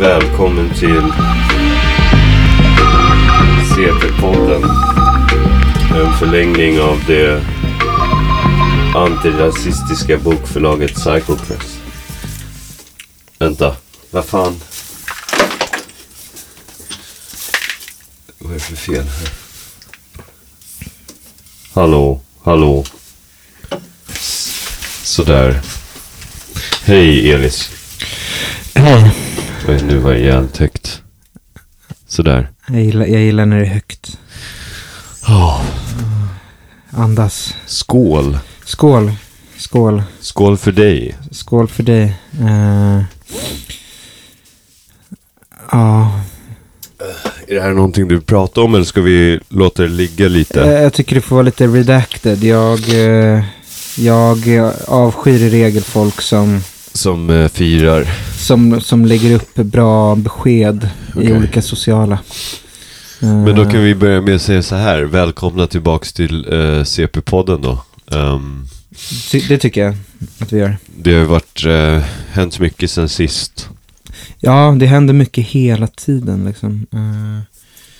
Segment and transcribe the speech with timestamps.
[0.00, 1.02] Välkommen till
[3.76, 4.62] CP-podden.
[5.94, 7.42] En förlängning av det
[8.94, 11.80] antirasistiska bokförlaget Cycle Press.
[13.38, 13.76] Vänta,
[14.10, 14.60] vad fan?
[18.38, 19.28] Vad är det för fel här?
[21.72, 22.84] Hallå, hallå.
[25.02, 25.60] Sådär.
[26.84, 27.70] Hej Elis.
[28.74, 29.12] Hej.
[29.68, 31.02] Oj, nu var jävligt högt.
[32.06, 32.50] Sådär.
[32.68, 34.18] Jag gillar, jag gillar när det är högt.
[35.28, 35.62] Oh.
[36.90, 37.54] Andas.
[37.66, 38.38] Skål.
[38.70, 39.12] Skål.
[39.56, 40.02] Skål.
[40.20, 41.16] Skål för dig.
[41.30, 42.02] Skål för dig.
[42.40, 43.02] Eh,
[45.72, 46.20] Ja,
[47.48, 50.62] Är det här någonting du pratar om eller ska vi låta det ligga lite?
[50.64, 52.44] eh, jag tycker det får vara lite redacted.
[52.44, 53.44] Jag, eh,
[53.96, 54.38] jag
[54.86, 56.60] avskyr i regel folk som,
[56.92, 58.06] Som firar.
[58.38, 61.36] som, som lägger upp bra besked i Okej.
[61.36, 62.18] olika sociala.
[63.22, 65.02] Men då kan vi börja med att säga så här.
[65.02, 66.44] Välkomna tillbaks till
[66.84, 67.82] CP-podden då.
[69.30, 69.94] Ty- Det tycker jag
[70.38, 70.76] att vi gör.
[70.96, 73.68] det har ju varit, eh, hänt mycket sen sist.
[74.38, 76.86] Ja, det händer mycket hela tiden liksom.
[76.92, 77.40] Eh,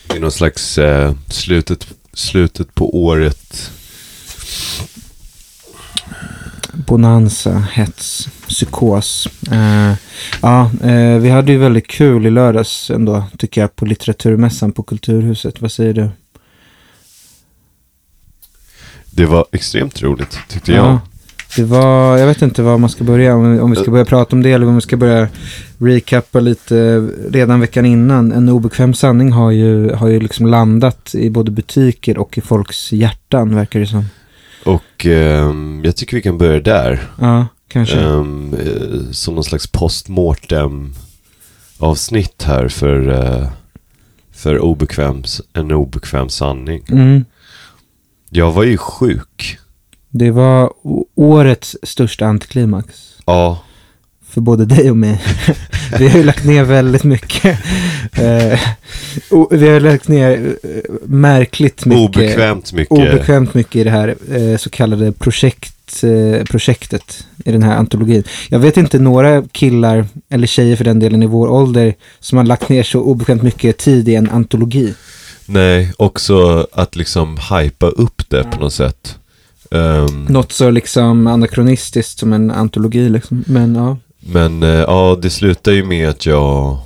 [0.08, 3.70] Det är någon slags eh, slutet, slutet på året.
[6.72, 9.28] Bonanza, hets, psykos.
[9.50, 9.94] Eh,
[10.42, 14.82] ja, eh, vi hade ju väldigt kul i lördags ändå, tycker jag, på litteraturmässan på
[14.82, 15.60] Kulturhuset.
[15.60, 16.08] Vad säger du?
[19.20, 20.86] Det var extremt roligt tyckte jag.
[20.86, 21.00] Ja,
[21.56, 24.36] det var, jag vet inte var man ska börja, om, om vi ska börja prata
[24.36, 25.28] om det eller om vi ska börja
[25.78, 28.32] recappa lite redan veckan innan.
[28.32, 32.92] En obekväm sanning har ju, har ju liksom landat i både butiker och i folks
[32.92, 34.04] hjärtan, verkar det som.
[34.64, 37.02] Och ehm, jag tycker vi kan börja där.
[37.20, 37.96] Ja, kanske.
[37.96, 40.94] Ehm, eh, som någon slags postmortem
[41.78, 43.48] avsnitt här för, eh,
[44.32, 46.82] för obekväm, en obekväm sanning.
[46.88, 47.24] Mm.
[48.32, 49.58] Jag var ju sjuk.
[50.08, 50.72] Det var
[51.14, 52.88] årets största antiklimax.
[53.26, 53.62] Ja,
[54.30, 55.22] för både dig och mig.
[55.98, 57.58] vi har ju lagt ner väldigt mycket.
[58.12, 58.60] Eh,
[59.50, 62.16] vi har lagt ner eh, märkligt mycket.
[62.16, 62.92] obekvämt mycket.
[62.92, 66.04] Obekvämt mycket i det här eh, så kallade projekt,
[66.50, 68.24] projektet i den här antologin.
[68.48, 72.44] Jag vet inte några killar, eller tjejer för den delen i vår ålder, som har
[72.44, 74.94] lagt ner så obekvämt mycket tid i en antologi.
[75.52, 79.18] Nej, också att liksom hypa upp det på något sätt.
[79.70, 83.44] Ehm, Något så liksom anakronistiskt som en antologi liksom.
[83.46, 83.96] Men ja.
[84.20, 86.78] Men eh, ja, det slutar ju med att jag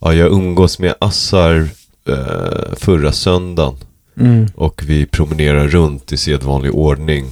[0.00, 1.68] Ja, jag umgås med Assar
[2.08, 3.76] eh, förra söndagen
[4.16, 4.48] Mm.
[4.54, 7.26] Och vi promenerar runt i sedvanlig ordning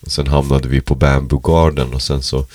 [0.00, 2.46] och Sen hamnade vi på Bamboo Garden och sen så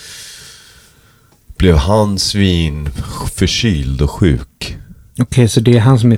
[1.57, 2.89] Blev han svin
[3.35, 4.77] förkyld och sjuk
[5.19, 6.17] Okej, så det är han som är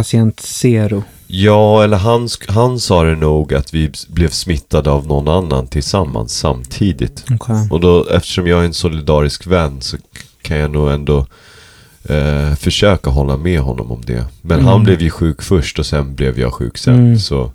[0.00, 1.02] patient zero.
[1.26, 6.32] Ja, eller han, han sa det nog att vi blev smittade av någon annan tillsammans
[6.38, 7.68] samtidigt Okej.
[7.70, 9.96] Och då, eftersom jag är en solidarisk vän så
[10.42, 11.26] kan jag nog ändå
[12.04, 14.24] eh, försöka hålla med honom om det.
[14.42, 14.66] Men Mm.
[14.68, 16.94] han blev ju sjuk först och sen blev jag sjuk sen.
[16.94, 17.18] Mm.
[17.18, 17.52] Så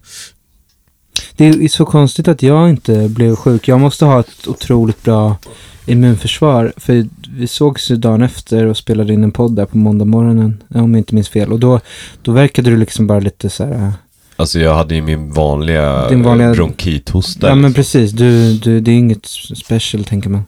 [1.35, 3.67] Det är så konstigt att jag inte blev sjuk.
[3.67, 5.37] Jag måste ha ett otroligt bra
[5.85, 6.73] immunförsvar.
[6.77, 7.05] För
[7.37, 10.63] vi sågs ju dagen efter och spelade in en podd där på måndag morgonen.
[10.69, 11.51] Om jag inte minns fel.
[11.51, 11.79] Och då,
[12.21, 13.73] då verkade du liksom bara lite så här.
[13.73, 13.91] äh,
[14.35, 17.47] alltså jag hade ju min vanliga, Din vanliga- eh, bronkithosta.
[17.47, 17.73] Ja men liksom.
[17.73, 18.11] precis.
[18.11, 19.25] Du, du, det är inget
[19.55, 20.43] special tänker man.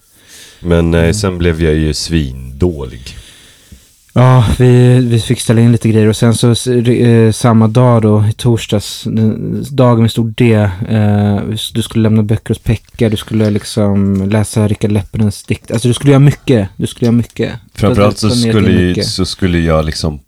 [0.59, 1.05] men Mm.
[1.05, 3.16] eh, sen blev jag ju svindålig.
[4.17, 8.25] Ja, vi, vi fick ställa in lite grejer och sen så eh, samma dag då,
[8.29, 9.03] i torsdags,
[9.72, 10.53] dagen med stor D,
[10.89, 11.39] eh,
[11.73, 15.71] du skulle lämna böcker hos Pekka, du skulle liksom läsa Rickard Leppenens dikt.
[15.71, 17.53] Alltså du skulle göra mycket, du skulle göra mycket.
[17.74, 20.19] Framförallt så skulle, så skulle jag liksom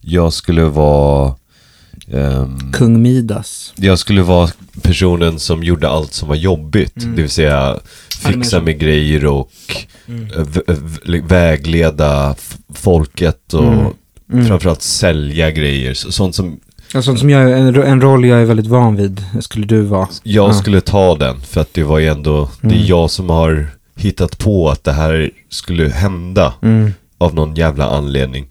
[0.00, 1.34] Jag skulle vara
[2.12, 3.72] ehm, Kung Midas.
[3.76, 4.50] Jag skulle vara
[4.82, 6.96] personen som gjorde allt som var jobbigt.
[7.02, 7.16] Mm.
[7.16, 7.76] Det vill säga
[8.22, 9.50] fixa med grejer och
[10.08, 10.24] Mm.
[10.24, 10.74] eh,
[11.06, 12.34] v- vägleda
[12.74, 13.86] folket och Mm.
[14.32, 14.46] Mm.
[14.46, 15.94] framförallt sälja grejer.
[15.94, 16.60] Så- Sånt som
[16.94, 20.08] Ja, sånt som jag, en, en roll jag är väldigt van vid, skulle du vara.
[20.22, 20.54] jag Ja.
[20.54, 21.40] skulle ta den.
[21.40, 22.80] För att det var ju ändå, det Mm.
[22.80, 23.66] är jag som har
[23.96, 26.92] hittat på att det här skulle hända Mm.
[27.18, 28.46] av någon jävla anledning.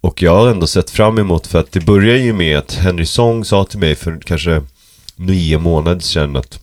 [0.00, 3.06] Och jag har ändå sett fram emot för att det börjar ju med att Henry
[3.06, 4.62] Song sa till mig för kanske
[5.16, 6.60] nio månader sedan att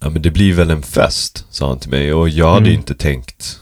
[0.00, 2.12] ja men det blir väl en fest, sa han till mig.
[2.14, 2.80] Och jag hade ju Mm.
[2.80, 3.58] inte tänkt,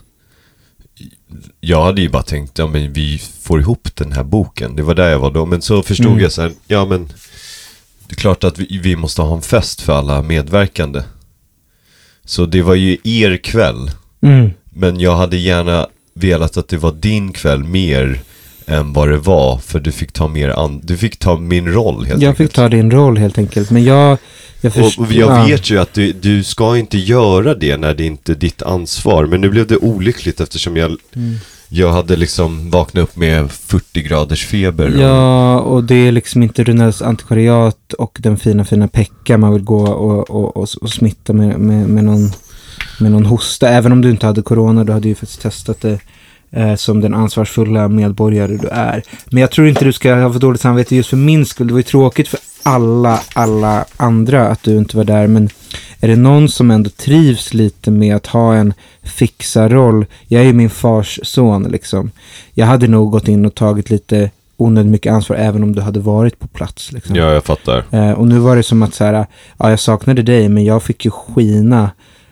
[1.60, 4.76] jag hade ju bara tänkt, ja men vi får ihop den här boken.
[4.76, 5.46] Det var där jag var då.
[5.46, 6.20] Men så förstod Mm.
[6.20, 7.06] jag sen, ja men
[8.08, 11.02] det är klart att vi, vi måste ha en fest för alla medverkande.
[12.24, 13.90] Så det var ju er kväll.
[14.22, 14.50] Mm.
[14.64, 18.20] Men jag hade gärna velat att det var din kväll mer
[18.66, 19.58] än vad det var.
[19.58, 22.48] För du fick ta mer an- du fick ta min roll helt Jag enkelt.
[22.48, 23.70] fick ta din roll helt enkelt.
[23.70, 24.18] Men jag...
[24.62, 25.44] Jag, först- Och, jag ja.
[25.46, 29.26] vet ju att du, du ska inte göra det när det inte är ditt ansvar.
[29.26, 31.34] Men nu blev det olyckligt eftersom jag, Mm.
[31.68, 34.94] jag hade liksom vaknat upp med 40 graders feber.
[34.96, 39.52] Och, Ja, och det är liksom inte Runells antikvariat och den fina, fina Pekka man
[39.52, 42.32] vill gå och, och, och, och smitta med, med, med, någon,
[43.00, 43.68] med någon hosta.
[43.68, 45.98] Även om du inte hade corona, du hade ju faktiskt testat det
[46.50, 49.02] eh, som den ansvarsfulla medborgare du är.
[49.30, 51.66] Men jag tror inte du ska ha för dåligt samvete just för min skull.
[51.66, 55.26] Det var ju tråkigt för alla, alla andra att du inte var där.
[55.26, 55.48] Men
[56.00, 60.06] är det någon som ändå trivs lite med att ha en fixarroll?
[60.28, 62.10] Jag är ju min fars son liksom.
[62.54, 66.00] Jag hade nog gått in och tagit lite onödigt mycket ansvar även om du hade
[66.00, 66.92] varit på plats.
[66.92, 67.16] Liksom.
[67.16, 67.84] ja, jag fattar.
[67.90, 69.26] Eh, och nu var det som att så här,
[69.58, 71.90] ja jag saknade dig men jag fick ju skina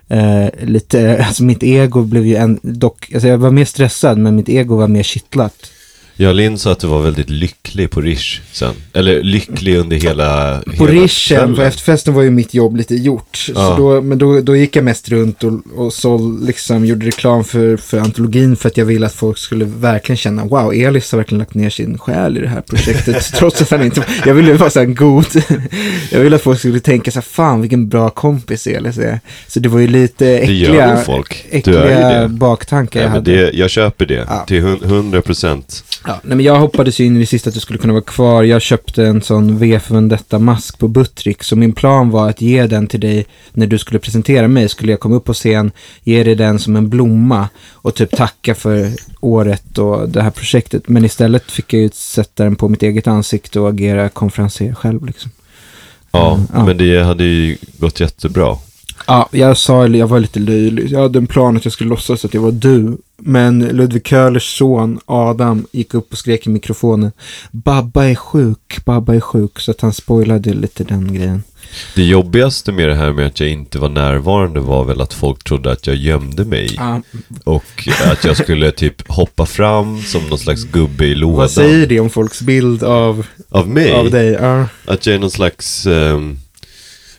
[0.09, 4.37] eh, lite, alltså mitt ego blev ju en, dock, alltså jag var mer stressad men
[4.37, 5.71] mitt ego var mer kittlat.
[6.21, 8.75] Ja, Linn sa att du var väldigt lycklig på Rish sen.
[8.93, 13.47] Eller lycklig under hela På hela Rischen, på efterfesten var ju mitt jobb lite gjort.
[13.49, 13.55] Ja.
[13.55, 17.45] Så då, men då, då gick jag mest runt och, och så liksom gjorde reklam
[17.45, 21.17] för, för antologin för att jag ville att folk skulle verkligen känna wow, Elis har
[21.19, 23.33] verkligen lagt ner sin själ i det här projektet.
[23.35, 25.27] trots att han inte Jag ville vara så här god.
[26.11, 29.21] jag ville att folk skulle tänka så här, fan vilken bra kompis Elis är.
[29.49, 31.45] Så det var ju lite Det äckliga, gör nog folk.
[31.51, 32.29] Du är äckliga det.
[32.29, 33.37] baktankar Ja, jag hade.
[33.37, 33.51] det.
[33.53, 34.27] Jag köper det.
[34.29, 34.45] Ja.
[34.47, 35.85] Till hun- 100 procent.
[36.09, 38.03] Ja, nej, men jag hoppades ju in i det sista att du skulle kunna vara
[38.03, 38.43] kvar.
[38.43, 41.43] Jag köpte en sån V för Vendetta-mask på Buttrick.
[41.43, 44.69] Så min plan var att ge den till dig när du skulle presentera mig.
[44.69, 45.71] Skulle jag komma upp på scen,
[46.03, 48.91] ge dig den som en blomma och typ tacka för
[49.21, 50.89] året och det här projektet.
[50.89, 55.07] Men istället fick jag ju sätta den på mitt eget ansikte och agera konferenser själv
[55.07, 55.31] liksom.
[56.11, 56.65] Ja, ja.
[56.65, 58.57] men det hade ju gått jättebra.
[59.11, 60.91] Ja, jag sa, jag var lite löjlig.
[60.91, 62.97] Jag hade en plan att jag skulle låtsas att jag var du.
[63.21, 67.13] Men Ludvig Köhlers son Adam gick upp och skrek i mikrofonen.
[67.51, 69.61] Babba är sjuk, Babba är sjuk.
[69.61, 71.43] Så att han spoilade lite den grejen.
[71.95, 75.45] Det jobbigaste med det här med att jag inte var närvarande var väl att folk
[75.45, 76.75] trodde att jag gömde mig.
[76.77, 77.03] Ja,
[77.45, 81.37] Och att jag skulle typ hoppa fram som någon slags gubbe i lådan.
[81.37, 83.93] vad säger det om folks bild av, Av mig?
[83.93, 84.27] av dig?
[84.41, 84.67] Ja.
[84.87, 85.87] Att jag är någon slags...
[85.87, 86.39] ehm,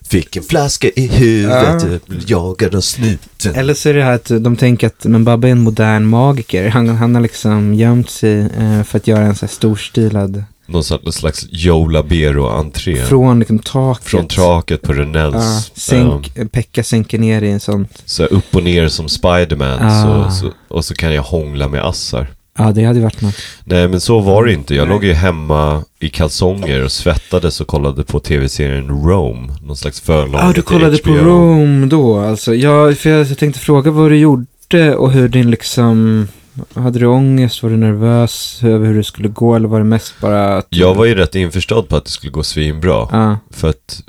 [0.10, 3.56] Fick en flaska i huvudet, jag jagad av snuten.
[3.56, 6.70] Eller så är det här att de tänker att men Babba är en modern magiker.
[6.70, 10.44] Han, han har liksom gömt sig eh, för att göra en så här storstilad.
[10.66, 13.06] Någon slags, Joe Labero-entré.
[13.06, 14.06] Från liksom taket.
[14.08, 15.72] Från taket på Ja, Renells.
[15.76, 17.88] sänk, Pekka sänker ner i en sån.
[18.06, 19.80] så upp och ner som Spiderman.
[19.82, 20.30] Ah.
[20.30, 22.28] Så, så, och så kan jag hångla med assar.
[22.60, 23.36] Ja, det hade varit något.
[23.64, 24.76] Nej men så var det inte.
[24.76, 24.94] Jag Nej.
[24.94, 29.54] låg ju hemma i kalsonger och svettades och kollade på tv-serien Rome.
[29.64, 32.56] Någon slags förlag Ja, du kollade på Rome då alltså.
[32.56, 36.28] Ja, för jag, jag tänkte fråga vad du gjorde och hur din liksom...
[36.74, 37.64] Hade du ångest?
[37.64, 39.56] Var du nervös över hur det skulle gå?
[39.56, 40.68] Eller var det mest bara att...
[40.70, 43.08] Jag var ju rätt införstådd på att det skulle gå svinbra.
[43.12, 43.38] Ja.
[43.52, 44.04] För att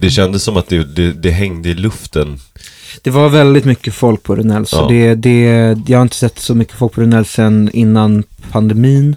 [0.00, 2.38] det kändes som att det, det, det hängde i luften.
[3.02, 4.66] Det var väldigt mycket folk på Runell.
[4.66, 4.88] Så Ja.
[4.88, 5.40] det, det,
[5.86, 9.16] jag har inte sett så mycket folk på Runell sen innan pandemin.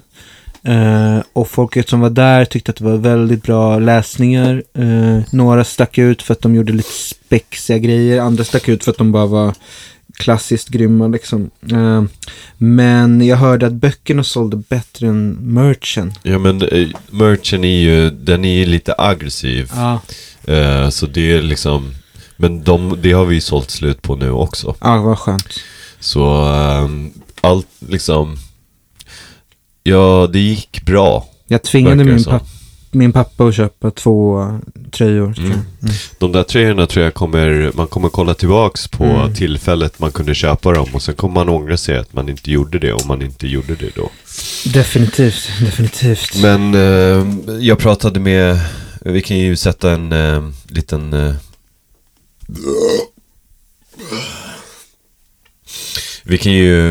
[0.62, 4.62] Eh, och folket som var där tyckte att det var väldigt bra läsningar.
[4.78, 8.20] Eh, några stack ut för att de gjorde lite spexiga grejer.
[8.20, 9.54] Andra stack ut för att de bara var
[10.16, 11.50] klassiskt grymma liksom.
[11.72, 12.02] Eh,
[12.58, 16.12] men jag hörde att böckerna sålde bättre än merchen.
[16.22, 19.70] Ja men eh, merchen är ju, den är ju lite aggressiv.
[20.90, 21.94] Så det är liksom,
[22.36, 24.74] men de, det har vi sålt slut på nu också.
[24.80, 25.60] ja vad skönt.
[26.00, 27.10] Så ehm,
[27.40, 28.36] allt liksom,
[29.82, 31.26] ja det gick bra.
[31.48, 32.30] Jag tvingade min, som.
[32.32, 32.46] papp,
[32.90, 34.54] min pappa att köpa två eh,
[34.90, 35.34] tröjor.
[35.38, 35.50] Mm.
[35.52, 35.64] Mm.
[36.18, 39.34] De där tröjorna tror jag kommer, man kommer kolla tillbaks på Mm.
[39.34, 42.78] tillfället man kunde köpa dem och sen kommer man ångra sig att man inte gjorde
[42.78, 44.10] det om man inte gjorde det då.
[44.64, 46.42] Definitivt, definitivt.
[46.42, 47.26] Men eh,
[47.60, 48.60] jag pratade med,
[49.00, 51.34] vi kan ju sätta en eh, liten eh,
[56.22, 56.90] Vi kan ju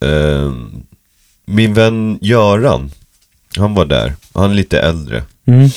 [0.00, 0.52] eh,
[1.44, 2.90] Min vän Göran
[3.56, 5.70] Han var där, han är lite äldre Mm.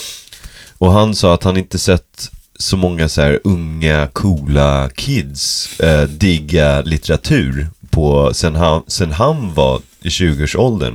[0.78, 6.04] Och han sa att han inte sett så många så här unga, coola kids eh,
[6.04, 10.94] digga litteratur på sen han, sen han var i 20-årsåldern.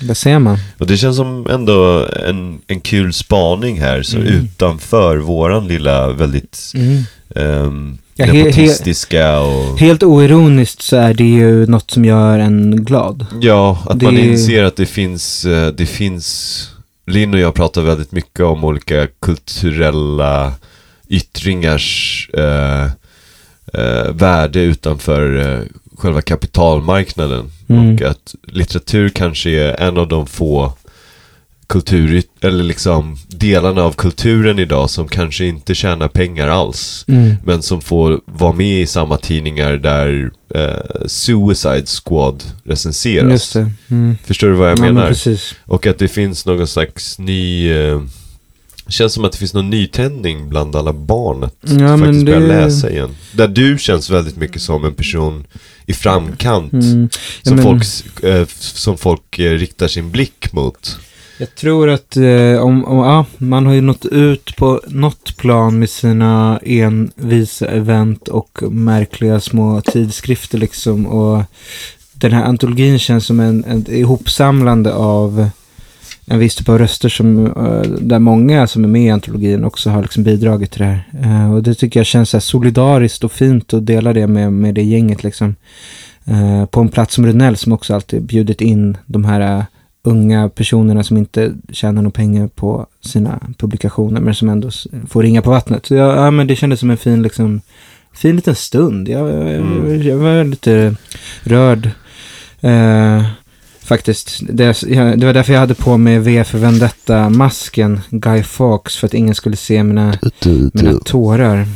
[0.00, 0.58] Där ser man.
[0.78, 4.28] Och det känns som ändå en, en kul spaning här, så Mm.
[4.28, 6.72] utanför våran lilla väldigt
[7.36, 9.78] ehm, Ja, he- he- nepotistiska och...
[9.78, 13.26] Helt oironiskt så är det ju något som gör en glad.
[13.40, 16.66] Ja, att Det- man inser att det finns, eh, det finns...
[17.06, 20.52] Linn och jag pratar väldigt mycket om olika kulturella
[21.08, 22.84] yttringars eh,
[23.74, 25.64] eh, värde utanför
[26.00, 27.50] själva kapitalmarknaden.
[27.68, 27.94] Mm.
[27.94, 30.72] Och att litteratur kanske är en av de få
[31.66, 37.04] kultur, eller liksom delarna av kulturen idag som kanske inte tjänar pengar alls.
[37.08, 37.34] Mm.
[37.44, 43.56] Men som får vara med i samma tidningar där eh, Suicide Squad recenseras.
[43.56, 44.16] Mm.
[44.24, 45.08] Förstår du vad jag Ja, men menar?
[45.08, 45.54] precis.
[45.64, 47.72] Och att det finns någon slags ny...
[47.72, 48.00] Eh,
[48.90, 52.46] känns som att det finns någon nytändning bland alla barn att Ja, faktiskt börja det-
[52.46, 53.10] läsa igen.
[53.32, 55.44] Där du känns väldigt mycket som en person
[55.86, 56.72] i framkant.
[56.72, 57.02] Mm.
[57.12, 57.84] Ja, Som, men- folk,
[58.24, 60.96] eh, som folk eh, riktar sin blick mot.
[61.38, 65.78] Jag tror att eh, om, om, ja, man har ju nått ut på något plan
[65.78, 71.06] med sina envisa event och märkliga små tidskrifter liksom.
[71.06, 71.42] Och
[72.12, 75.48] den här antologin känns som en, en ihopsamlande av
[76.26, 79.90] en viss typ av röster som, eh, där många som är med i antologin också
[79.90, 81.04] har liksom bidragit till det här.
[81.22, 84.74] Eh, och det tycker jag känns så solidariskt och fint att dela det med, med
[84.74, 85.54] det gänget liksom.
[86.24, 89.66] Eh, på en plats som Runell som också alltid bjudit in de här
[90.02, 94.70] unga personerna som inte tjänar några pengar på sina publikationer men som ändå
[95.08, 95.86] får ringa på vattnet.
[95.86, 97.60] Så jag, ja, men det kändes som en fin, liksom,
[98.14, 99.08] fin liten stund.
[99.08, 100.02] Jag, jag, Mm.
[100.02, 100.96] jag var lite
[101.42, 101.90] rörd.
[102.60, 103.22] Eh,
[103.94, 104.40] faktiskt.
[104.40, 104.80] Det,
[105.16, 109.34] det var därför jag hade på mig V för Vendetta-masken, Guy Fawkes, för att ingen
[109.34, 110.18] skulle se mina,
[110.72, 111.66] mina tårar.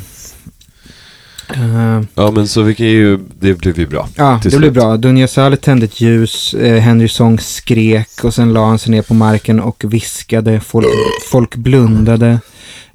[1.54, 4.08] Eh, Ja men så vi kan ju, det blev ju bra.
[4.16, 4.72] Ja, det blev slut.
[4.74, 4.96] bra.
[4.96, 9.02] Dunja Saleh tände ett ljus, eh, Henry Song skrek och sen la han sig ner
[9.02, 10.60] på marken och viskade.
[10.60, 10.86] Folk,
[11.30, 12.38] folk blundade.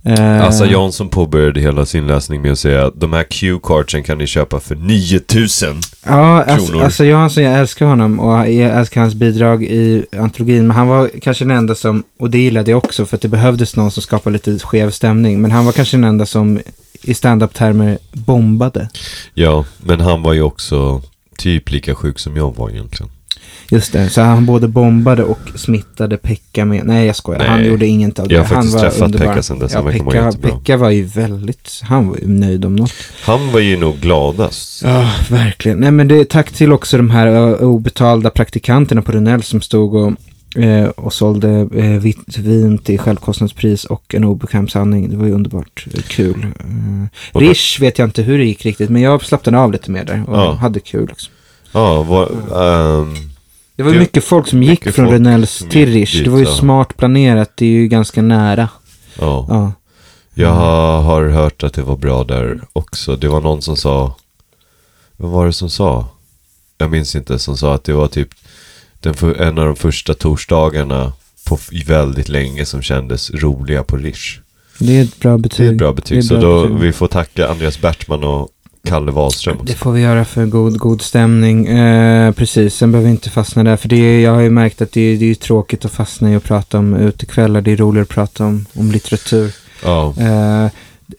[0.03, 4.18] Eh, Assa Jansson påbörjade hela sin läsning med att säga att de här Q-cardsen kan
[4.18, 5.82] ni köpa för 9000.
[6.06, 6.84] Ja, alltså, kronor.
[6.84, 10.68] alltså Johansson, jag älskar honom och jag älskar hans bidrag i antologin.
[10.68, 13.27] Men han var kanske den enda som, och det gillade jag också för att det
[13.27, 15.41] behövdes någon som skapade lite skev stämning.
[15.41, 16.60] Men han var kanske den enda som
[17.01, 18.89] i stand-up-termer bombade.
[19.34, 21.01] Ja, men han var ju också
[21.38, 23.12] typ lika sjuk som jag var egentligen.
[23.71, 26.85] Just det, så han både bombade och smittade Pekka med.
[26.85, 27.45] Nej, jag skojar.
[27.45, 27.69] Han Nej.
[27.69, 28.35] gjorde inget av det.
[28.35, 29.25] Jag har han faktiskt var träffat underbar.
[29.25, 29.73] Pekka sen dess.
[29.73, 30.31] Ja, Han Pekka.
[30.41, 32.93] Pekka var ju väldigt, han var ju nöjd om något.
[33.23, 34.83] Han var ju nog gladast.
[34.83, 35.77] Ja, verkligen.
[35.79, 40.13] Nej, men det tack till också de här obetalda praktikanterna på Runell som stod och,
[40.63, 45.09] eh, och sålde eh, vitt vin till självkostnadspris och en obekväm sanning.
[45.09, 46.47] Det var ju underbart eh, kul.
[47.33, 50.05] Eh, Rish vet jag inte hur det gick riktigt, men jag slappnade av lite mer
[50.05, 50.53] där och Ja.
[50.53, 51.07] hade kul.
[51.09, 51.33] Liksom.
[51.71, 52.25] Ja, var,
[52.61, 53.15] ehm,
[53.79, 56.24] Det var mycket folk som gick mycket från folk Runells som till gick Rish.
[56.24, 56.55] Det var ju ja.
[56.55, 58.69] smart planerat, det är ju ganska nära.
[59.19, 59.45] ja.
[59.50, 59.71] Ja.
[60.33, 63.15] Jag har, har hört att det var bra där också.
[63.15, 64.15] Det var någon som sa,
[65.17, 66.07] vad var det som sa?
[66.77, 68.29] Jag minns inte, som sa att det var typ
[69.00, 71.13] den för, en av de första torsdagarna
[71.45, 74.39] på i väldigt länge som kändes roliga på Rish.
[74.79, 75.65] Det är ett bra betyg.
[75.65, 76.17] Det är ett bra betyg.
[76.17, 76.77] Det är Så bra då, betyg.
[76.77, 78.50] vi får tacka Andreas Bertman och
[78.88, 79.74] Kalle Wahlström Det också.
[79.83, 81.67] får vi göra för god, god stämning.
[81.67, 83.77] Eh, precis, sen behöver vi inte fastna där.
[83.77, 86.36] För det jag har ju märkt att det är, det är tråkigt att fastna i
[86.36, 87.62] att prata om utekvällar.
[87.62, 89.51] Det är roligare att prata om, om litteratur.
[89.83, 90.67] Ja, Eh,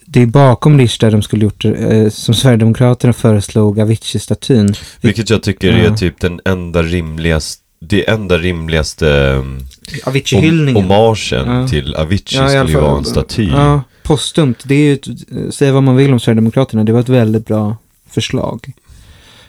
[0.07, 4.75] det är bakom Rish där de skulle gjort det, eh, som Sverigedemokraterna föreslog, Avicii-statyn.
[5.01, 5.91] vilket jag tycker Ja.
[5.91, 9.61] är typ den enda rimligaste, det enda rimligaste om,
[10.05, 10.83] Avicii-hyllningen.
[10.83, 11.69] hommagen Ja.
[11.69, 13.49] till Avicii Ja, skulle ju vara en staty.
[13.49, 14.55] Ja, postumt.
[14.65, 17.77] Det är ju, ett, säga vad man vill om Sverigedemokraterna, det var ett väldigt bra
[18.11, 18.73] förslag.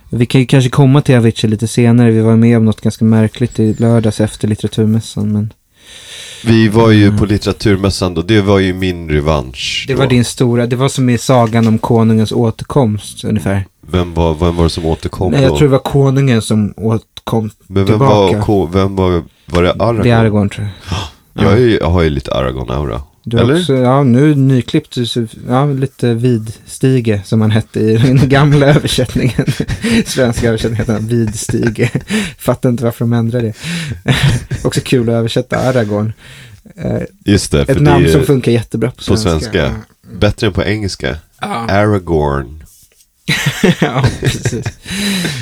[0.10, 2.12] Vi kan ju kanske komma till Avicii lite senare.
[2.12, 5.32] Vi var med om något ganska märkligt i lördags efter litteraturmässan.
[5.32, 5.54] Men
[6.46, 7.20] Vi var ju Mm.
[7.20, 9.86] på litteraturmässan då, det var ju min revansch.
[9.88, 10.00] det då.
[10.00, 13.66] var din stora, det var som i sagan om konungens återkomst ungefär.
[13.92, 15.48] Vem var, vem var det som återkom Nej, då?
[15.48, 18.44] jag tror det var konungen som återkom Men vem tillbaka.
[18.48, 20.04] var, vem var, var det Aragorn?
[20.04, 20.68] Det är Aragorn tror
[21.34, 21.46] jag.
[21.46, 23.02] Jag, är, jag har ju lite Aragorn-aura.
[23.24, 23.60] Du Eller?
[23.60, 24.98] också, ja nu nyklippt,
[25.48, 29.46] ja lite vidstige som han hette i den gamla översättningen.
[30.06, 31.90] Svenska översättningen heter han vidstige.
[32.38, 33.48] Fattar inte varför de ändrade
[34.04, 34.16] det.
[34.68, 36.14] också kul att översätta Aragorn.
[36.76, 39.30] Eh, Just det, ett namn som funkar jättebra på svenska.
[39.30, 39.76] svenska.
[40.20, 41.16] bättre än på engelska.
[41.42, 42.64] Ja, Aragorn.
[43.82, 44.66] ja precis.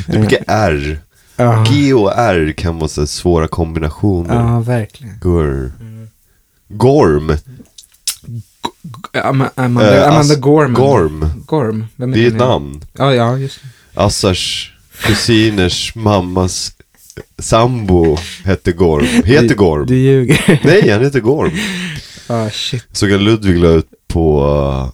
[0.07, 0.99] Det är mycket R.
[1.35, 4.35] Ja, G och R kan vara så svåra kombinationer.
[4.35, 5.19] ja verkligen.
[5.21, 5.71] Gur.
[6.67, 7.37] Gorm.
[9.13, 10.73] Ama- Amanda, Eh, Amanda Gorman.
[10.81, 11.29] Gorm.
[11.45, 11.85] Gorm.
[11.95, 12.81] Vem Det är ett namn.
[12.97, 13.59] Ja, ja, just.
[13.93, 16.71] Assars kusiners mammas
[17.39, 19.05] sambo hette Gorm.
[19.25, 19.85] Heter Du, Gorm.
[19.85, 20.59] du ljuger.
[20.63, 21.51] Nej, han heter Gorm.
[22.27, 22.85] ah, shit.
[22.91, 24.91] Såg jag Ludvig la ut på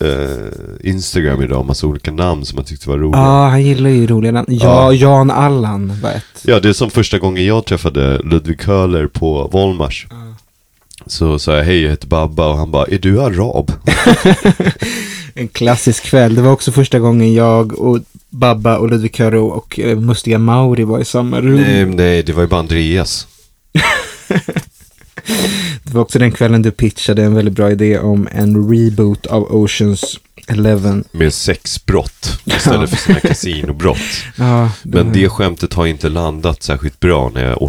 [0.00, 3.20] eh, Instagram idag massa olika namn som han tyckte var roliga.
[3.22, 4.46] Ja, han gillar ju roliga namn.
[4.50, 4.92] Ja, Ja.
[4.92, 6.24] Jan Allan var ett.
[6.42, 10.06] Ja, det är som första gången jag träffade Ludvig Köhler på Volmars.
[11.06, 13.72] Så sa jag hej, jag heter Babba och han bara, är du arab?
[15.38, 16.34] En klassisk kväll.
[16.34, 17.98] Det var också första gången jag och
[18.30, 21.54] Babba och Ludvig Köro och eh, Mustiga Mauri var i samma rum.
[21.56, 23.26] nej, nej, det var ju bara Andreas.
[25.82, 29.42] Det var också den kvällen du pitchade en väldigt bra idé om en reboot av
[29.54, 31.04] Oceans Eleven.
[31.12, 33.98] Med sexbrott istället för sina kasinobrott.
[34.36, 37.62] Ja, Men det skämtet har inte landat särskilt bra när jag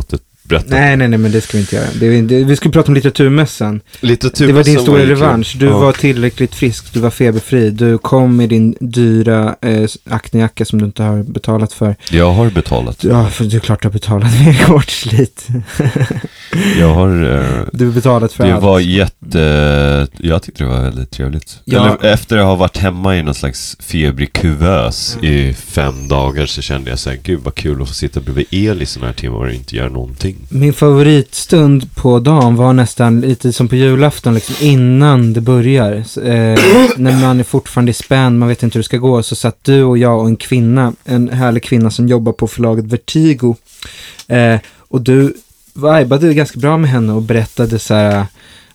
[0.55, 0.79] återberättar.
[0.79, 1.85] Nej, nej, nej, men det ska vi inte göra.
[1.99, 3.81] Det, är- det, vi ska prata om litteraturmässan.
[3.99, 5.55] Litteratur det var din stora revansch.
[5.59, 5.77] Du Ja.
[5.77, 7.69] var tillräckligt frisk, du var feberfri.
[7.71, 11.95] Du kom med din dyra eh, Acne-jacka som du inte har betalat för.
[12.11, 13.03] Jag har betalat.
[13.03, 15.47] Ja, för det är klart du har betalat med hårt slit.
[16.79, 17.33] Jag har...
[17.35, 18.63] Eh, Du betalat för det allt.
[18.63, 20.07] var jätte...
[20.17, 21.59] Jag tyckte det var väldigt trevligt.
[21.65, 21.79] Ja.
[21.99, 26.61] Eller efter att ha varit hemma i någon slags febrig kuvös i fem dagar så
[26.61, 29.13] kände jag så här, gud vad kul att få sitta bredvid el i sådana här
[29.13, 30.35] timmar och inte göra någonting.
[30.49, 35.91] Min favoritstund på dagen var nästan lite som på julafton, liksom innan det börjar.
[35.95, 36.03] Eh,
[36.97, 39.57] när man är fortfarande i spänn, man vet inte hur det ska gå, så satt
[39.63, 43.55] du och jag och en kvinna, en härlig kvinna som jobbar på förlaget Vertigo.
[44.27, 45.33] Eh, och du
[45.77, 48.25] vibade ganska bra med henne och berättade så här,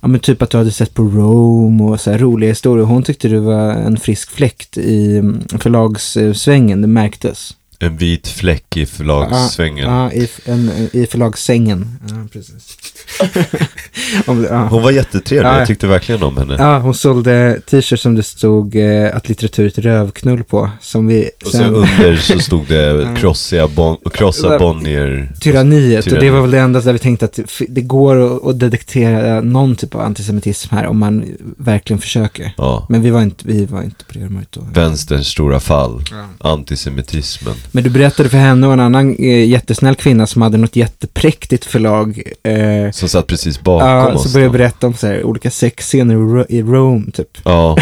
[0.01, 2.87] ja men typ att du hade sett på Rome och så här roliga historier.
[2.87, 7.57] Hon tyckte du var en frisk fläkt i mm, förlagssvängen, det märktes.
[7.83, 9.91] En vit fläck i förlagssvängen.
[9.91, 11.99] Ja, i, en, i förlagssängen.
[12.09, 12.77] Ja, precis.
[14.27, 14.67] Om, ja.
[14.67, 15.59] Hon var jättetrevlig, Ja, ja.
[15.59, 16.57] jag tyckte verkligen om henne.
[16.59, 20.71] ja, hon sålde t-shirts som det stod eh, att litteratur är ett rövknull på.
[20.81, 25.33] Som vi Och sen under så stod det krossiga bon, krossa Bonnier.
[25.41, 28.59] Tyranniet, och det var väl det enda där vi tänkte att det går att, att
[28.61, 31.25] detektera någon typ av antisemitism här om man
[31.57, 32.55] verkligen försöker.
[32.57, 32.87] Ja.
[32.89, 34.61] Men vi var inte, vi var inte på det rummet då.
[34.73, 36.03] Vänsterns stora fall.
[36.39, 37.55] Antisemitismen.
[37.75, 41.65] Men du berättade för henne och en annan eh, jättesnäll kvinna som hade något jättepräktigt
[41.65, 42.23] förlag.
[42.43, 44.23] Eh, Som satt precis bakom ja, oss.
[44.23, 47.39] så började jag berätta om så här, olika sexscener i Ro- i Rome typ.
[47.45, 47.77] Ja,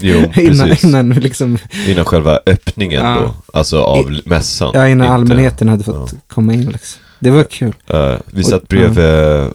[0.00, 0.84] jo, innan, precis.
[0.84, 3.16] innan liksom, Innan själva öppningen Ja.
[3.20, 3.34] då.
[3.58, 4.70] Alltså av mässan.
[4.74, 6.18] ja, innan Inte- allmänheten hade fått ja.
[6.28, 7.00] komma in liksom.
[7.18, 7.74] Det var kul.
[7.86, 9.46] Eh, vi satt bredvid eh,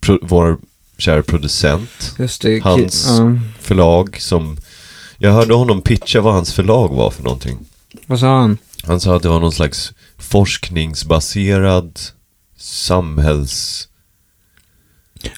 [0.00, 0.56] pro, vår
[0.98, 2.14] kära producent.
[2.18, 2.60] Just det.
[2.64, 3.38] Hans- Ja.
[3.60, 4.56] Förlag som...
[5.18, 7.58] Jag hörde honom pitcha vad hans förlag var för någonting.
[8.06, 8.58] Vad sa han?
[8.86, 12.00] Han sa att det var någon slags forskningsbaserad
[12.58, 13.88] samhälls...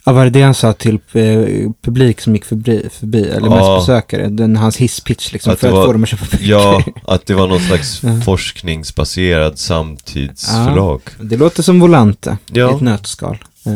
[0.04, 3.54] Ja, var det det han sa till eh, publik som gick förbi, förbi eller Ja.
[3.76, 4.28] mest besökare?
[4.28, 6.44] Den, hans hisspitch liksom, Att för det att var- få dem att köpa böcker.
[6.46, 8.20] Ja, att det var någon slags Ja.
[8.20, 11.00] forskningsbaserad samtidsförlag.
[11.20, 12.74] Det låter som Volante i Ja.
[12.74, 13.44] ett nötskal.
[13.66, 13.72] Eh,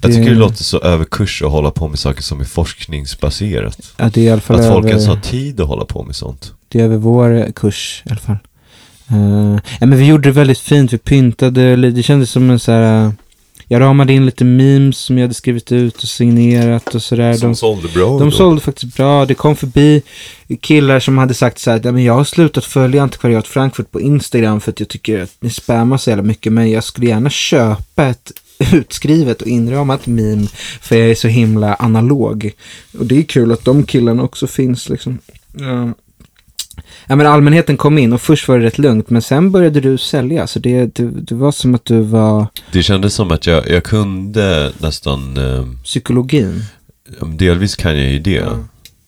[0.00, 3.78] Jag tycker det låter så överkurs att hålla på med saker som är forskningsbaserat.
[3.96, 6.02] Ja, det är i alla fall Att folk över, ens har tid att hålla på
[6.02, 6.52] med sånt.
[6.68, 8.36] det är över vår kurs i alla fall.
[9.10, 12.72] Eh, ja, men vi gjorde det väldigt fint, vi pyntade, det kändes som en så
[12.72, 13.04] här...
[13.04, 13.12] eh,
[13.68, 17.38] Jag ramade in lite memes som jag hade skrivit ut och signerat och sådär.
[17.40, 18.18] De, sålde bra.
[18.18, 19.26] de sålde faktiskt bra.
[19.26, 20.02] Det kom förbi
[20.60, 24.00] killar som hade sagt så här, "Ja, men jag har slutat följa Antikvariat Frankfurt på
[24.00, 27.30] Instagram för att jag tycker att ni spammar så jävla mycket, men jag skulle gärna
[27.30, 28.32] köpa ett
[28.72, 30.46] utskrivet och inramat meme
[30.80, 32.50] för jag är så himla analog.
[32.98, 35.18] Och det är kul att de killarna också finns liksom.
[35.52, 35.92] Ja.
[37.06, 39.98] Ja men allmänheten kom in och först var det rätt lugnt men sen började du
[39.98, 43.70] sälja så det, det, det var som att du var Det kändes som att jag,
[43.70, 46.64] jag kunde nästan, eh, psykologin.
[47.20, 48.30] delvis kan jag ju det.
[48.30, 48.58] Ja.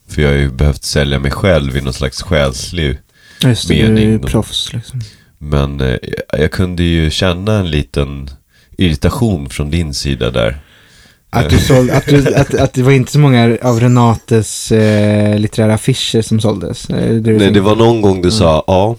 [0.08, 2.98] För jag har ju behövt sälja mig själv i någon slags själslig
[3.42, 5.00] Just det, du är Mening ju proffs liksom.
[5.38, 5.96] Men eh,
[6.32, 8.30] jag kunde ju känna en liten
[8.78, 10.58] irritation från din sida där.
[11.30, 15.38] Att, du såld, att, du, att, att det var inte så många av Renates eh,
[15.38, 16.90] litterära affischer som såldes.
[16.90, 18.96] Eh, det Nej, det var någon gång du sa, ja,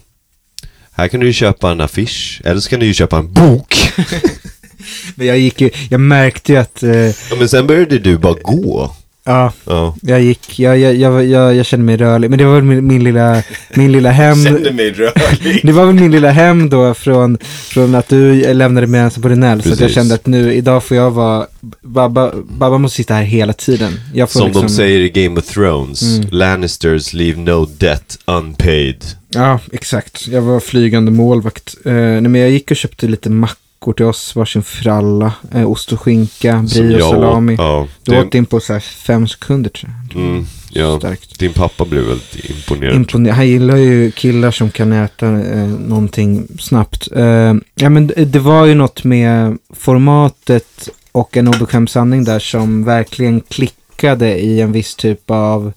[0.92, 3.76] här kan du ju köpa en affisch, eller så kan du ju köpa en bok.
[5.16, 8.34] Men jag gick ju, jag märkte ju att, eh, Ja, men sen började du bara
[8.42, 8.96] gå.
[9.28, 9.96] Ja, Ja.
[10.02, 12.30] jag gick, jag, jag, jag, jag, jag kände mig rörlig.
[12.30, 13.44] Men det var väl min, min lilla,
[13.76, 14.44] min lilla hem.
[14.44, 15.60] mig rörlig.
[15.64, 19.30] Det var väl min lilla hem då från, från att du lämnade mig ensam på
[19.30, 19.64] Renell.
[19.64, 21.48] Så att jag kände att nu, idag får jag vara,
[21.82, 23.92] Babba, Babba måste sitta här hela tiden.
[24.14, 26.28] Jag får Som liksom, de säger i Game of Thrones, Mm.
[26.32, 29.04] Lannisters leave no debt unpaid.
[29.30, 30.28] Ja, exakt.
[30.28, 31.76] Jag var flygande målvakt.
[31.86, 35.70] Eh, nej, men jag gick och köpte lite mackor mackor till oss, varsin fralla, eh,
[35.72, 37.56] ost och skinka, brie och åt- salami.
[37.58, 40.22] Ja, Du det, åt in på så här fem sekunder tror jag.
[40.22, 41.00] mm, ja.
[41.00, 41.40] Starkt.
[41.40, 42.96] Din pappa blev väldigt imponerad.
[42.96, 47.08] Imponer- Han gillar ju killar som kan äta eh, någonting snabbt.
[47.16, 52.84] Eh, ja, men det, var ju något med formatet och en obekväm sanning där som
[52.84, 55.74] verkligen klickade i en viss typ av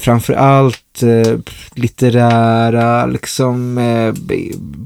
[0.00, 1.38] framförallt eh,
[1.74, 4.36] litterära liksom eh,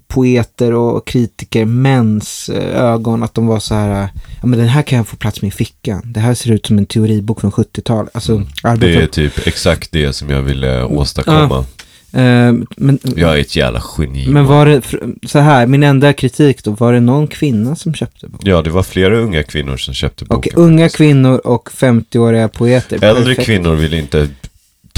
[0.09, 4.09] poeter och kritiker mäns eh, ögon att de var så här
[4.41, 6.03] ja men den här kan jag få plats med i fickan.
[6.05, 8.11] Det här ser ut som en teoribok från 70-talet.
[8.15, 11.65] Alltså, Det arbeta- är typ exakt det som jag ville åstadkomma.
[12.13, 14.29] Eh, men, Jag är ett jävla geni.
[14.29, 14.83] men var det,
[15.27, 18.51] så här, min enda kritik då, var det någon kvinna som köpte boken?
[18.51, 20.53] Ja, det var flera unga kvinnor som köpte Och boken.
[20.57, 23.05] unga kvinnor och 50-åriga poeter.
[23.05, 23.47] Äldre Perfekt.
[23.47, 24.29] kvinnor ville inte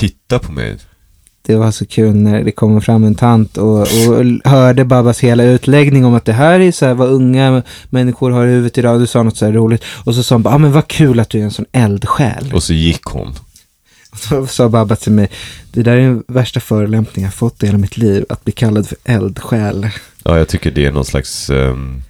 [0.02, 0.76] titta på mig.
[1.42, 3.86] Det var så kul när det kommer fram en tant och, och
[4.44, 8.46] hörde Babas hela utläggning om att det här är så här vad unga människor har
[8.46, 9.00] i huvudet idag.
[9.00, 9.84] Du sa något så här roligt.
[10.04, 12.52] Och så sa hon bara, ah, men vad kul att du är en sån eldsjäl.
[12.54, 13.28] Och så gick hon.
[14.12, 15.30] Och så sa Babba till mig,
[15.72, 18.88] det där är den värsta förolämpningen jag fått i hela mitt liv, att bli kallad
[18.88, 19.88] för eldsjäl.
[20.22, 22.02] Ja, jag tycker det är någon slags um,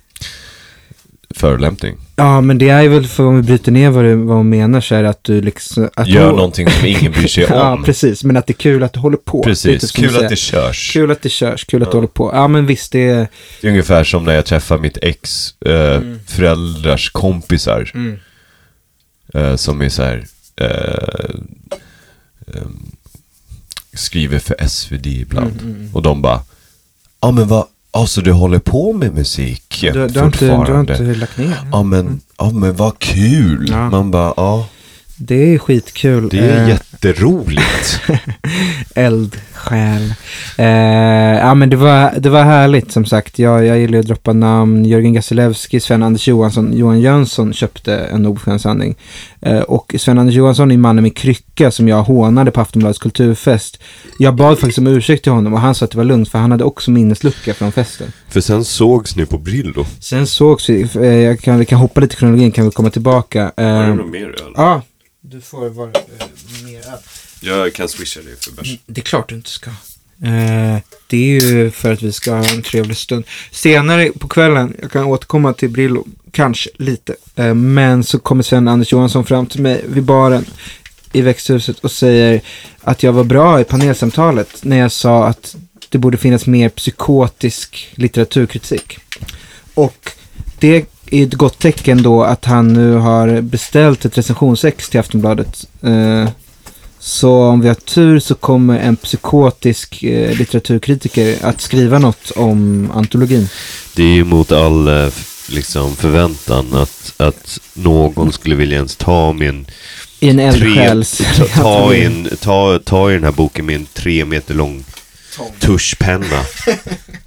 [1.37, 1.97] förolämpning.
[2.17, 4.81] Ja, men det är väl för om vi bryter ner vad, du, vad hon menar
[4.81, 5.89] så är det att du liksom...
[5.95, 7.53] Att Gör hon, någonting som ingen bryr sig om.
[7.53, 8.25] Ja, precis.
[8.25, 9.43] Men att det är kul att du håller på.
[9.43, 10.93] Precis, som kul att det körs.
[10.93, 12.31] Kul att det körs, kul att du håller på.
[12.35, 13.29] Ja, men visst, det är...
[13.61, 17.91] Det är ungefär som när jag träffar mitt ex eh, föräldrars kompisar.
[17.95, 18.19] Mm.
[19.35, 20.25] eh, som är så här
[20.57, 21.35] eh,
[23.95, 25.63] skriver för SvD ibland.
[25.63, 26.43] Mm, Och de bara,
[27.21, 30.31] ja men vad, alltså du håller på med musik Du, du, har inte, du har
[30.59, 30.93] fortfarande?
[30.93, 31.57] inte lagt ner.
[31.73, 33.69] Ja men, ja men vad kul.
[33.71, 33.91] Ja.
[33.91, 34.67] Man bara, ja
[35.25, 36.29] Det är skitkul.
[36.29, 38.01] det är Eh, jätteroligt.
[38.95, 40.15] Eldsjäl.
[40.59, 40.67] Eh,
[41.39, 43.39] ja men det var, det var härligt som sagt.
[43.39, 44.85] Jag, jag gillar att droppa namn.
[44.85, 48.95] Jörgen Gasilewski, Sven-Anders Johansson, Johan Jönsson köpte en obekväm sanning.
[49.41, 53.83] Eh, och Sven-Anders Johansson är mannen med krycka som jag hånade på Aftonbladets kulturfest.
[54.19, 56.39] Jag bad faktiskt om ursäkt till honom och han sa att det var lugnt för
[56.39, 58.13] han hade också minneslucka från festen.
[58.29, 59.87] för sen sågs ni på Brillo.
[60.01, 62.91] Sen sågs vi, eh, jag kan, vi kan hoppa lite i kronologin kan vi komma
[62.91, 63.53] tillbaka.
[63.57, 64.53] Eh, mer öl?
[64.57, 64.83] Ja,
[65.33, 66.27] du får vara eh,
[66.65, 66.85] mer.
[67.41, 68.79] Jag kan swisha dig för bärs.
[68.87, 69.71] Det är klart du inte ska.
[69.71, 73.25] Eh, det är ju för att vi ska ha en trevlig stund.
[73.51, 77.17] Senare på kvällen, jag kan återkomma till Brillo, kanske lite.
[77.37, 80.45] Eh, men så kommer Sven Anders Johansson fram till mig vid baren
[81.13, 82.41] i växthuset och säger
[82.81, 85.57] att jag var bra i panelsamtalet när jag sa att
[85.89, 88.99] det borde finnas mer psykotisk litteraturkritik.
[89.75, 90.11] Och
[90.59, 95.67] det är ett gott tecken då att han nu har beställt ett recensionsex till Aftonbladet.
[95.83, 96.29] Eh,
[96.99, 102.91] så om vi har tur så kommer en psykotisk eh, litteraturkritiker att skriva något om
[102.95, 103.49] antologin.
[103.97, 105.09] Det är ju mot all eh,
[105.49, 109.67] liksom förväntan att, att någon skulle vilja ens ta min
[110.21, 111.23] I en tre, eldsjäls...
[111.37, 114.85] ta, ta, in, ta, ta i den här boken med en tre meter lång
[115.59, 116.45] tuschpenna.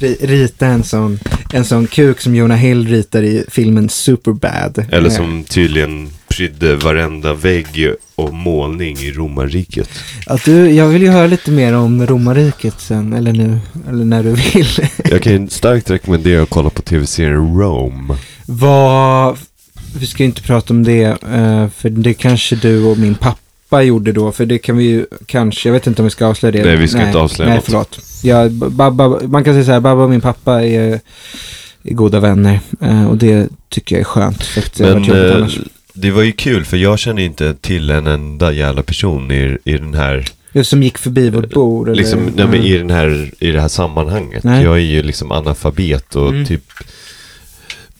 [0.00, 1.18] Ri- Rita en sån,
[1.52, 4.84] en sån kuk som Jonah Hill ritar i filmen Superbad.
[4.90, 9.88] Eller Eh, som tydligen prydde varenda vägg och målning i romarriket.
[10.26, 14.22] Att du, jag vill ju höra lite mer om romarriket sen, eller nu, eller när
[14.22, 14.68] du vill.
[15.10, 18.16] Jag kan starkt rekommendera att kolla på tv-serien Rome.
[18.46, 19.38] Vad,
[20.00, 23.38] vi ska ju inte prata om det, eh, för det kanske du och min pappa
[23.72, 26.52] gjorde då, för det kan vi ju kanske, jag vet inte om vi ska avslöja
[26.52, 26.64] det.
[26.64, 27.64] Nej, vi ska inte avslöja Nej, något.
[27.64, 27.98] förlåt.
[28.22, 31.00] Ja, Babba, man kan säga så här, Babba och min pappa är,
[31.82, 35.48] är goda vänner, eh, och det tycker jag är skönt, för att Men eh,
[35.94, 39.72] det var ju kul för jag känner inte till en enda jävla person i, i
[39.78, 40.24] den här
[40.62, 41.88] som gick förbi vårt bord.
[41.88, 42.62] Eller, Liksom, nej, men Mm.
[42.66, 44.44] i, den här, I det här sammanhanget.
[44.44, 44.64] Nej.
[44.64, 46.46] Jag är ju liksom analfabet och Mm.
[46.46, 46.64] typ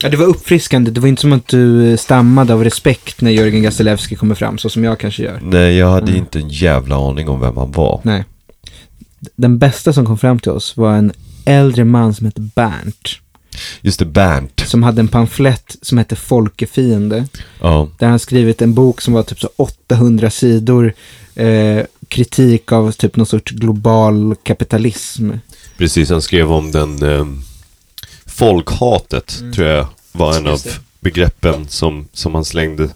[0.03, 0.91] Ja, det var uppfriskande.
[0.91, 4.59] Det var inte som att du eh, stammade av respekt när Jörgen Gasilewski kommer fram,
[4.59, 5.41] så som jag kanske gör.
[5.43, 6.17] Nej, jag hade Mm.
[6.23, 8.01] inte en jävla aning om vem han var.
[8.05, 8.25] Nej.
[9.37, 11.13] Den bästa som kom fram till oss var en
[11.45, 13.09] äldre man som hette Bernt.
[13.81, 14.61] Just det, Bernt.
[14.67, 17.27] Som hade en pamflett som hette Folkefiende.
[17.61, 20.93] Ja, Där han skrivit en bok som var typ så 800 sidor.
[21.35, 25.31] Eh, kritik av typ någon sorts global kapitalism.
[25.79, 26.11] precis.
[26.11, 27.43] Han skrev om den ehm,
[28.39, 29.53] folkhatet, Mm.
[29.53, 30.61] tror jag, var en av
[31.01, 32.89] begreppen som, som han slängde,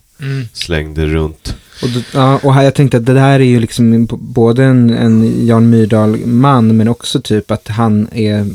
[0.52, 1.54] slängde runt.
[1.82, 4.90] Och, då, ja, och här, jag tänkte att det där är ju liksom både en,
[4.90, 8.46] en Jan Myrdal-man men också typ att han är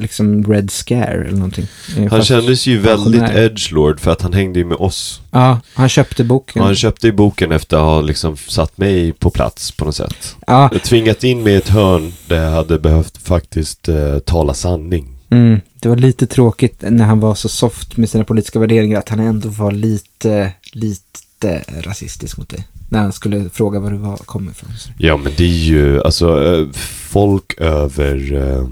[0.00, 1.66] liksom Red Scare eller någonting.
[1.96, 5.20] Eh, Han fast- kändes ju väldigt edgelord för att han hängde ju med oss.
[5.30, 6.62] Ja, han köpte boken.
[6.62, 10.36] Han köpte ju boken efter att ha liksom satt mig på plats på något sätt.
[10.46, 14.54] Ja, Jag tvingat in mig i ett hörn där jag hade behövt faktiskt eh, tala
[14.54, 15.08] sanning.
[15.34, 19.08] Mm, det var lite tråkigt när han var så soft med sina politiska värderingar att
[19.08, 22.66] han ändå var lite, lite rasistisk mot dig.
[22.88, 24.70] När han skulle fråga var du var, kom ifrån.
[24.98, 26.66] Ja, men det är ju, alltså, eh,
[27.08, 28.68] folk över eh,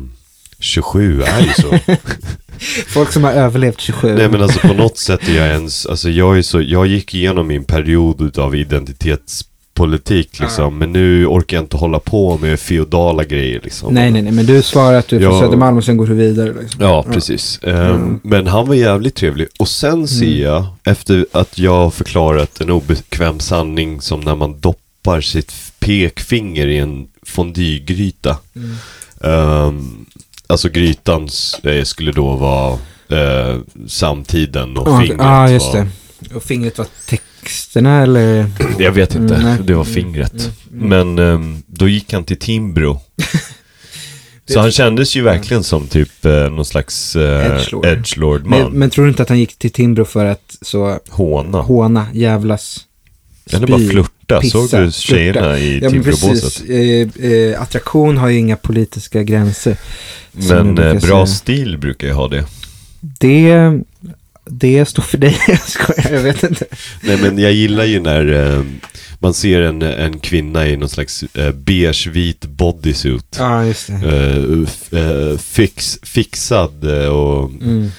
[0.58, 1.78] 27 är ju så.
[2.88, 4.14] Folk som har överlevt 27.
[4.14, 7.14] Nej, men alltså på något sätt är jag ens, alltså jag är så, jag gick
[7.14, 8.56] igenom min period av
[9.84, 10.78] identitetspolitik liksom.
[10.78, 13.94] Men nu orkar jag inte hålla på med feodala grejer liksom.
[13.94, 15.40] Nej, nej, nej, men du svarar att du är från Ja.
[15.40, 16.52] Södermalm och sen går du vidare.
[16.60, 16.80] Liksom.
[16.84, 17.60] Ja, precis.
[17.62, 18.20] Ehm, Mm.
[18.24, 19.48] Men han var jävligt trevlig.
[19.58, 25.20] Och sen ser jag, efter att jag förklarat en obekväm sanning som när man doppar
[25.20, 28.36] sitt pekfinger i en fondygryta.
[28.56, 28.76] Mm.
[29.24, 30.06] Ehm,
[30.46, 31.28] alltså grytan
[31.62, 35.80] eh, skulle då vara eh, samtiden och Ja, fingret Ja, just var...
[36.20, 36.34] det.
[36.34, 36.86] Och fingret var
[37.42, 38.46] texterna eller?
[38.78, 40.50] Jag vet inte, Mm, det var fingret.
[40.72, 43.00] Mm, Men ehm, då gick han till Timbro.
[44.46, 47.86] Så han kändes ju verkligen som typ eh, någon slags eh, Edgelord.
[47.86, 48.60] edgelord-man.
[48.62, 51.60] Men, men tror du inte att han gick till Timbro för att så Håna.
[51.60, 52.80] håna, jävlas,
[53.52, 55.58] Eller bara pissa, Såg du tjejerna flirta.
[55.58, 55.90] i Ja.
[55.90, 56.62] Timbrobåset?
[56.70, 59.76] Eh, eh, attraktion har ju inga politiska gränser.
[60.32, 61.26] Men eh, bra säga.
[61.26, 62.44] stil brukar ju ha det.
[63.00, 63.80] Det,
[64.44, 65.38] det står för dig.
[65.48, 66.64] Jag skojar, jag vet inte.
[67.02, 68.62] Nej men jag gillar ju när eh,
[69.18, 73.36] man ser en, en kvinna i någon slags eh, beige-vit bodysuit.
[73.38, 74.66] Ja, just det.
[74.92, 77.90] Eh, eh, fix, fixad eh, och, Mm.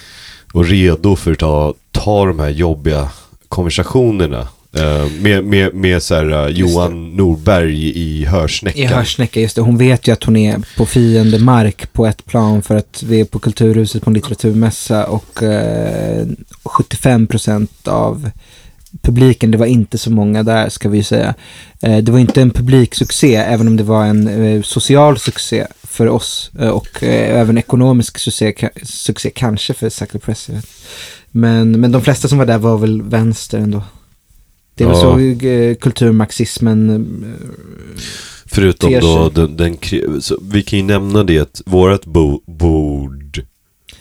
[0.54, 3.10] och redo för att ta, ta de här jobbiga
[3.50, 4.48] konversationerna.
[4.76, 8.84] Eh, med med, med så här, eh, Johan Norberg i Hörsnäckan.
[8.84, 9.62] I Hörsnäcka, just det.
[9.62, 13.20] Hon vet ju att hon är på fiende mark på ett plan för att vi
[13.20, 16.26] är på Kulturhuset på en litteraturmässa och eh,
[16.64, 18.30] 75% av
[19.02, 21.34] publiken, det var inte så många där ska vi ju säga.
[21.80, 27.04] Det var inte en publiksuccé, även om det var en social succé för oss och
[27.04, 30.50] även ekonomisk succé, succé kanske för Sacred Press.
[31.32, 33.82] Men, men de flesta som var där var väl vänster ändå.
[34.76, 35.02] Det är väl Ja.
[35.02, 37.48] så eh, kulturmarxismen eh,
[38.46, 39.78] Förutom då den, den
[40.52, 43.44] vi kan ju nämna det vårat bo, bord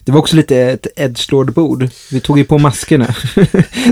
[0.05, 1.89] Det var också lite ett edgelord-bord.
[2.11, 3.07] Vi tog ju på maskerna.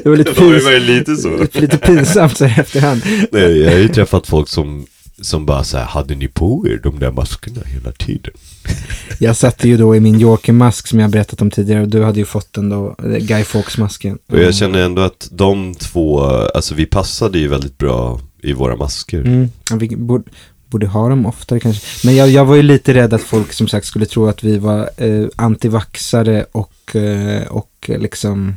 [0.03, 1.47] det var lite, pins ju lite så.
[1.53, 3.03] lite pinsamt så här efterhand.
[3.33, 4.87] Nej, jag har ju träffat folk som,
[5.23, 8.33] som bara så här, hade ni på er de där maskerna hela tiden?
[9.19, 12.19] Jag satte ju då i min Joker-mask som jag berättat om tidigare och du hade
[12.19, 14.19] ju fått den då, eh, Guy Fawkes-masken.
[14.29, 18.77] Och jag känner ändå att de två, alltså vi passade ju väldigt bra i våra
[18.77, 19.21] masker.
[19.21, 19.49] Mm.
[19.75, 20.25] Vi borde,
[20.67, 22.07] borde ha dem oftare kanske.
[22.07, 24.59] Men jag, jag var ju lite rädd att folk som sagt skulle tro att vi
[24.59, 28.55] var eh, antivaxare och, eh, och liksom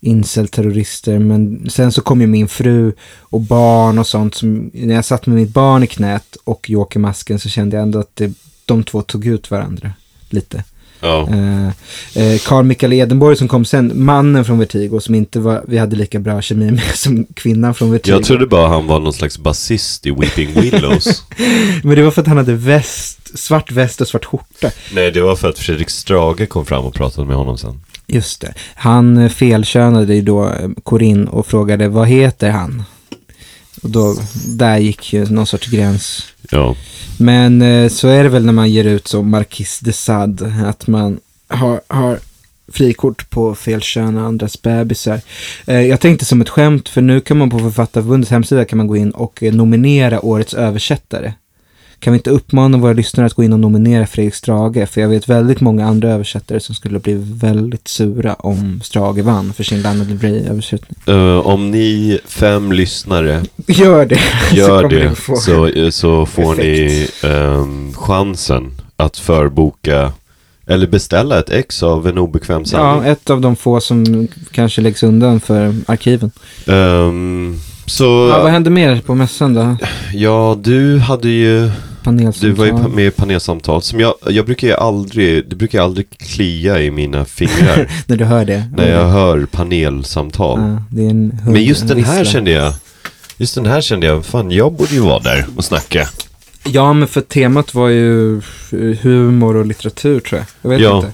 [0.00, 1.18] incel-terrorister.
[1.18, 4.34] Men sen så kom ju min fru och barn och sånt.
[4.34, 7.98] Som, när jag satt med mitt barn i knät och Joker-masken så kände jag ändå
[7.98, 8.32] att det,
[8.64, 9.92] de två tog ut varandra
[10.28, 10.64] lite.
[11.00, 11.28] Ja.
[11.28, 11.66] Eh,
[12.14, 15.96] eh, Carl Michael Edenborg som kom sen, mannen från Vertigo som inte var, vi hade
[15.96, 18.14] lika bra kemi med som kvinnan från Vertigo.
[18.14, 21.22] Jag trodde bara han var någon slags basist i Weeping Willows.
[21.82, 24.70] Men det var för att han hade väst, svart väst och svart skjorta.
[24.92, 27.80] Nej, det var för att Fredrik Strage kom fram och pratade med honom sen.
[28.12, 28.54] Just det.
[28.74, 32.82] Han eh, felkönade ju då eh, Corinne och frågade vad heter han?
[33.82, 36.26] Och då, där gick ju någon sorts gräns.
[36.50, 36.76] Ja.
[37.18, 40.86] Men eh, så är det väl när man ger ut som Marquis de Sade, att
[40.86, 42.18] man har, har
[42.68, 45.20] frikort på felkönade andras bebisar.
[45.66, 48.86] Eh, jag tänkte som ett skämt, för nu kan man på Författarförbundets hemsida kan man
[48.86, 51.32] gå in och nominera årets översättare.
[52.00, 54.88] Kan vi inte uppmana våra lyssnare att gå in och nominera Fredrik Strage?
[54.88, 59.52] För jag vet väldigt många andra översättare som skulle bli väldigt sura om Strage vann
[59.52, 60.98] för sin Lana Del Rey-översättning.
[61.16, 64.18] Eh, om ni fem lyssnare Gör det!
[64.50, 70.12] så gör kommer det få- så, så får ni ehm, chansen att förboka
[70.66, 73.10] eller beställa ett ex av en obekväm Ja, sanning.
[73.12, 76.30] ett av de få som kanske läggs undan för arkiven.
[76.66, 79.76] Ehm, så, Ja, vad hände mer på mässan då?
[80.14, 81.70] ja du hade ju,
[82.02, 82.50] Panelsamtal.
[82.50, 86.10] du var ju med i panelsamtal som jag, jag brukar ju aldrig, det brukar aldrig
[86.18, 88.64] klia i mina fingrar När du hör det.
[88.76, 90.60] när jag hör panelsamtal.
[90.60, 92.72] Ja, det är en hund, Men just den här kände jag,
[93.36, 96.08] just den här kände jag, fan jag borde ju vara där och snacka.
[96.66, 100.46] Ja, men för temat var ju eh, humor och litteratur tror jag.
[100.62, 100.96] Jag vet Ja.
[100.96, 101.12] inte.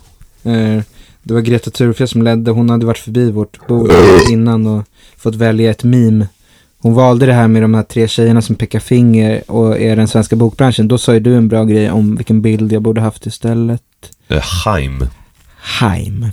[0.50, 0.82] Eh,
[1.22, 2.50] Det var Greta Thurfjell som ledde.
[2.50, 3.92] Hon hade varit förbi vårt bord
[4.30, 4.84] innan och
[5.16, 6.28] fått välja ett meme.
[6.86, 10.08] Hon valde det här med de här tre tjejerna som pekar finger och är den
[10.08, 10.88] svenska bokbranschen.
[10.88, 13.82] Då sa ju du en bra grej om vilken bild jag borde haft istället.
[14.28, 15.04] Eh, Heim.
[15.80, 16.26] Heim.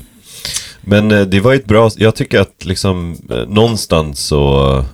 [0.82, 4.86] Men eh, det var ju ett bra, jag tycker att liksom eh, någonstans så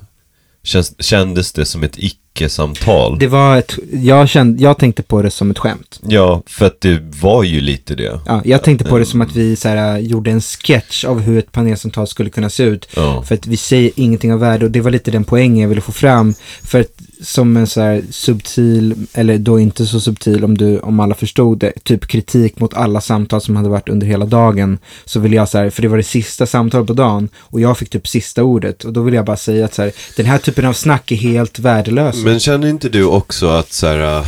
[0.63, 3.19] Känns, kändes det som ett icke-samtal?
[3.19, 5.99] Det var ett, jag, kände, jag tänkte på det som ett skämt.
[6.03, 8.19] Ja, för att det var ju lite det.
[8.25, 11.39] Ja, jag tänkte på det som att vi så här, gjorde en sketch av hur
[11.39, 12.89] ett panelsamtal skulle kunna se ut.
[12.95, 13.23] Ja.
[13.23, 15.81] För att vi säger ingenting av värde och det var lite den poängen jag ville
[15.81, 16.33] få fram.
[16.63, 16.91] För att
[17.23, 21.59] som en så här subtil, eller då inte så subtil om, du, om alla förstod
[21.59, 24.77] det, typ kritik mot alla samtal som hade varit under hela dagen.
[25.05, 27.77] Så vill jag så här, för det var det sista samtalet på dagen och jag
[27.77, 28.83] fick typ sista ordet.
[28.83, 31.15] Och då vill jag bara säga att så här, den här typen av snack är
[31.15, 32.15] helt värdelös.
[32.15, 34.25] Men känner inte du också att så här, äh,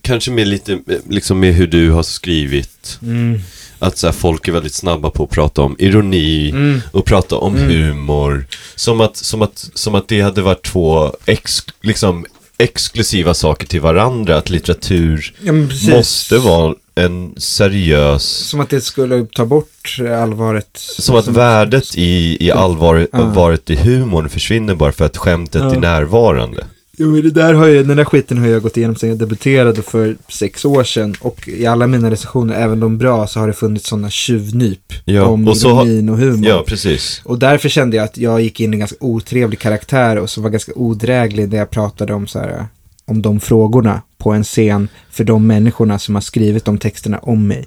[0.00, 0.78] kanske med lite,
[1.08, 3.40] liksom med hur du har skrivit, Mm.
[3.84, 6.80] Att så här, folk är väldigt snabba på att prata om ironi Mm.
[6.92, 7.68] och prata om Mm.
[7.70, 8.46] humor.
[8.74, 12.26] Som att, som, att, som att det hade varit två ex, liksom,
[12.58, 14.36] exklusiva saker till varandra.
[14.36, 15.52] Att litteratur Ja,
[15.96, 18.22] måste vara en seriös...
[18.24, 20.68] Som att det skulle ta bort allvaret.
[20.98, 23.24] Som att värdet i, i allvaret Ja.
[23.24, 25.74] varet i humorn försvinner bara för att skämtet Ja.
[25.74, 26.64] är närvarande.
[26.96, 29.82] Jo, det där har jag, den där skiten har jag gått igenom sedan jag debuterade
[29.82, 31.14] för sex år sedan.
[31.20, 35.26] Och i alla mina recensioner, även de bra, så har det funnits sådana tjuvnyp Ja,
[35.26, 36.48] om och ironin och humor.
[36.48, 37.22] Ja, precis.
[37.24, 40.42] Och därför kände jag att jag gick in i en ganska otrevlig karaktär och som
[40.42, 42.66] var ganska odräglig när jag pratade om så här,
[43.04, 47.46] om de frågorna på en scen för de människorna som har skrivit de texterna om
[47.48, 47.66] mig.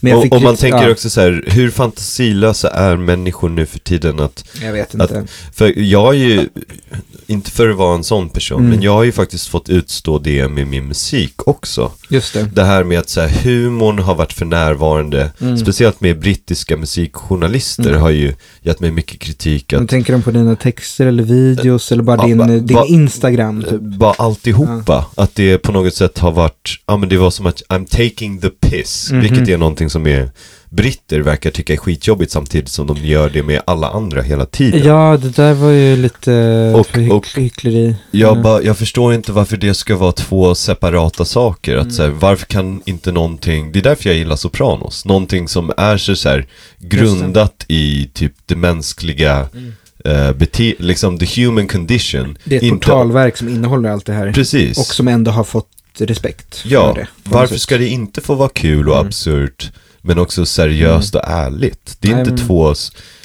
[0.00, 3.78] Men Och, och man tänker ja, också så här, hur fantasilösa är människor nu för
[3.78, 5.04] tiden att, Jag vet inte.
[5.04, 6.48] att för jag är ju,
[7.26, 8.70] inte för att vara en sån person, Mm.
[8.70, 11.92] men jag har ju faktiskt fått utstå det med min musik också.
[12.08, 12.42] Just det.
[12.54, 15.58] Det här med att så här, humorn har varit för närvarande, Mm.
[15.58, 18.00] speciellt med brittiska musikjournalister Mm.
[18.00, 21.92] har ju gett mig mycket kritik Men att tänker de på dina texter eller videos
[21.92, 23.80] eller bara Ja, din, ba- din ba- Instagram typ?
[23.80, 27.62] bara alltihopa, att det på något sätt har varit, ja men det var som att
[27.68, 29.20] I'm taking the piss, Mhm.
[29.20, 30.30] vilket är någonting som är
[30.70, 34.82] britter verkar tycka är skitjobbigt samtidigt som de gör det med alla andra hela tiden.
[34.84, 36.32] Ja, det där var ju lite
[36.76, 37.94] Och- och- hyckleri.
[38.10, 38.42] Jag, Ja.
[38.42, 41.76] bara, jag förstår inte varför det ska vara två separata saker.
[41.76, 45.72] Att, så här, varför kan inte någonting, det är därför jag gillar Sopranos, någonting som
[45.76, 46.46] är så, så här,
[46.78, 49.72] grundat i typ det mänskliga Mm.
[50.04, 52.38] eh, bete, liksom the human condition.
[52.44, 54.32] Det är ett Inte- portalverk som innehåller allt det här.
[54.32, 54.78] Precis.
[54.78, 55.68] Och som ändå har fått
[56.00, 57.08] respekt Ja, för det.
[57.24, 59.06] varför ska det inte få vara kul och Mm.
[59.06, 61.96] absurt men också seriöst och ärligt?
[62.00, 62.74] Det är Nej, inte två,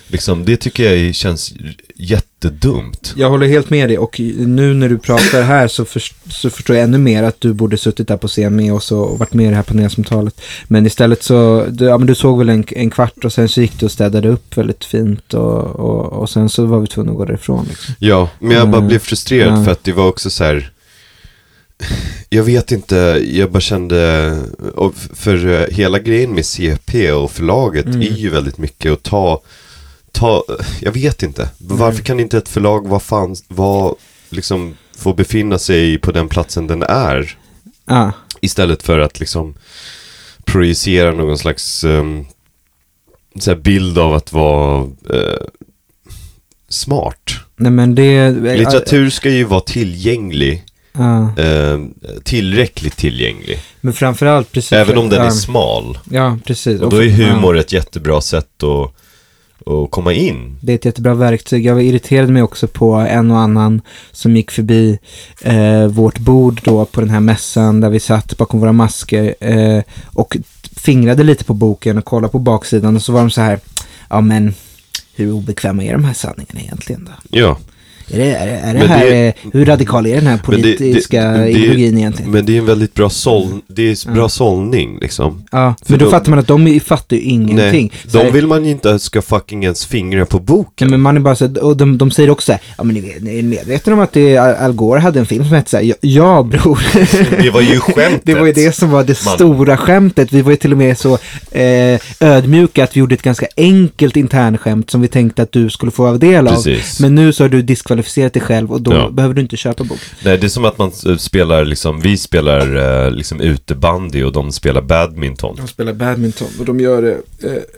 [0.08, 1.53] liksom, det tycker jag känns
[1.95, 3.13] jättedumt.
[3.15, 6.75] Jag håller helt med dig och nu när du pratar här så, för, så förstår
[6.75, 9.45] jag ännu mer att du borde suttit där på scen med oss och, varit med
[9.45, 10.41] i det här panelsamtalet.
[10.67, 13.62] Men istället så, du, ja, men du såg väl en, en kvart och sen så
[13.62, 17.12] gick du och städade upp väldigt fint och, och, och sen så var vi tvungna
[17.12, 17.65] att gå därifrån.
[17.69, 17.95] Liksom.
[17.99, 18.88] Ja, men jag bara Mm.
[18.88, 19.63] blev frustrerad Ja.
[19.65, 20.71] för att det var också så här.
[22.30, 22.96] Jag vet inte,
[23.32, 24.42] jag bara kände,
[25.13, 28.02] för eh, hela grejen med CP och förlaget Mm.
[28.02, 29.42] är ju väldigt mycket att ta,
[30.12, 30.44] ta,
[30.82, 31.50] jag vet inte.
[31.58, 32.04] Varför Mm.
[32.04, 33.94] kan inte ett förlag vara fan, vara,
[34.30, 37.38] liksom, få befinna sig på den platsen den är?
[37.86, 38.12] Ah,
[38.42, 39.54] Istället för att liksom
[40.46, 42.26] projicera någon slags um,
[43.40, 45.46] så bild av att vara eh,
[46.70, 47.32] smart.
[47.56, 48.32] nej men det...
[48.32, 50.63] Litteratur ska ju vara tillgänglig,
[50.99, 51.79] Ah, eh,
[52.23, 53.60] tillräckligt tillgänglig.
[53.81, 54.71] men framförallt precis.
[54.73, 55.97] Även om den ja, är smal.
[56.12, 56.81] Ja, precis.
[56.81, 57.27] Och då är för- ja.
[57.33, 58.93] humor ett jättebra sätt att,
[59.67, 60.57] att komma in.
[60.62, 61.65] Det är ett jättebra verktyg.
[61.65, 63.81] Jag irriterade mig också på en och annan
[64.12, 64.99] som gick förbi
[65.41, 69.83] eh, vårt bord då på den här mässan där vi satt bakom våra masker eh,
[70.05, 70.38] och
[70.75, 73.60] fingrade lite på boken och kollade på baksidan och så var de så här,
[74.10, 74.53] ja men
[75.15, 77.38] hur obekväma är de här sanningarna egentligen då?
[77.39, 77.57] Ja,
[78.12, 80.67] Är det, är det, Men här, det- eh, hur radikal är den här Men det-
[80.72, 82.32] det- politiska ideologin egentligen?
[82.32, 85.43] men det är en väldigt bra, såll, det är bra sållning liksom.
[85.52, 87.91] ja, för men då de- fattar man att de fattar ju ingenting.
[87.93, 90.89] Nej, Så här- de vill man ju inte ska fucking ens fingra på Nej, boken.
[90.91, 93.15] men man är bara så och de, de säger också så här, ja men ni,
[93.22, 95.84] ni är medvetna om att det, Al Gore hade en film som hette så här,
[95.84, 96.80] ja, ja bror.
[97.41, 98.22] Det var ju skämtet.
[98.24, 100.34] Det var ju det som var det Man- stora skämtet.
[100.34, 101.17] Vi var ju till och med så
[101.52, 105.91] eh, ödmjuka att vi gjorde ett ganska enkelt internskämt som vi tänkte att du skulle
[105.91, 106.54] få vara del av.
[106.56, 107.00] Precis.
[107.00, 107.96] Men nu så har du diskvalificerat
[108.33, 109.10] dig själv och då Ja.
[109.10, 110.03] behöver du inte köpa boken.
[110.25, 114.31] Nej, det är som att man eh, spelar liksom, vi spelar eh, liksom utebandy och
[114.31, 115.55] de spelar badminton.
[115.55, 117.17] De spelar badminton och de gör det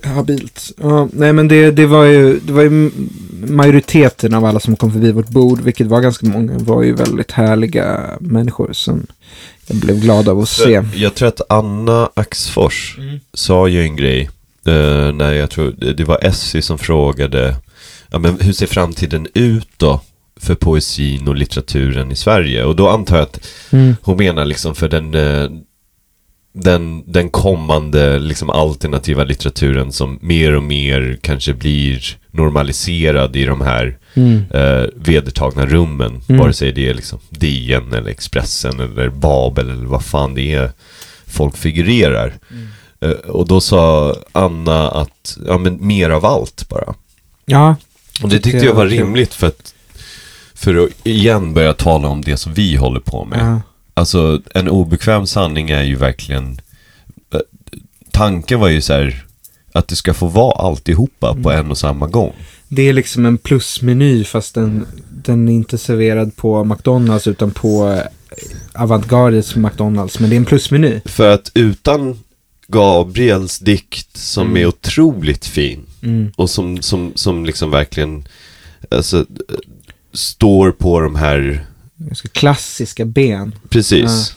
[0.03, 0.71] eh, habilt.
[0.81, 2.91] Ja, nej men det, det var ju, det var ju
[3.47, 7.31] majoriteten av alla som kom förbi vårt bord, vilket var ganska många, var ju väldigt
[7.31, 9.07] härliga människor som
[9.67, 10.83] jag blev glad av att se.
[10.95, 13.19] Jag tror att Anna Axfors Mm.
[13.33, 14.29] sa ju en grej
[14.67, 17.55] eh, när jag tror det var Essie som frågade
[18.11, 20.01] ja, men hur ser framtiden ut då
[20.39, 22.63] för poesin och litteraturen i Sverige?
[22.63, 23.95] Och då antar jag att Mm.
[24.01, 25.49] hon menar liksom för den eh,
[26.53, 33.61] den, den kommande liksom alternativa litteraturen som mer och mer kanske blir normaliserad i de
[33.61, 34.43] här Mm.
[34.53, 36.21] eh, vedertagna rummen.
[36.29, 36.41] Mm.
[36.41, 40.71] Vare sig det är liksom DN eller Expressen eller Babel eller vad fan det är
[41.27, 42.33] folk figurerar.
[43.01, 46.93] Eh, och då sa Anna att, ja men mer av allt bara.
[47.45, 47.75] Ja,
[48.23, 49.73] Och det Tyckte jag var rimligt för att
[50.59, 53.39] för att igen börja tala om det som vi håller på med.
[53.39, 53.61] ja.
[53.93, 56.61] Alltså en obekväm sanning är ju verkligen
[57.33, 57.39] eh,
[58.11, 59.25] Tanken var ju så här
[59.73, 61.65] Att det ska få vara alltihopa på Mm.
[61.65, 62.33] en och samma gång.
[62.67, 64.85] Det är liksom en plusmeny fast den,
[65.23, 68.03] den är inte serverad på McDonalds utan på eh,
[68.83, 70.19] avantgardets McDonalds.
[70.19, 70.99] Men det är en plusmeny.
[71.05, 72.19] För att utan
[72.67, 74.57] Gabriels dikt som Mm.
[74.57, 76.31] är otroligt fin Mm.
[76.35, 78.27] och som, som, som liksom verkligen
[78.91, 79.25] alltså,
[80.13, 81.65] står på de här,
[82.31, 83.55] klassiska ben.
[83.69, 84.35] precis.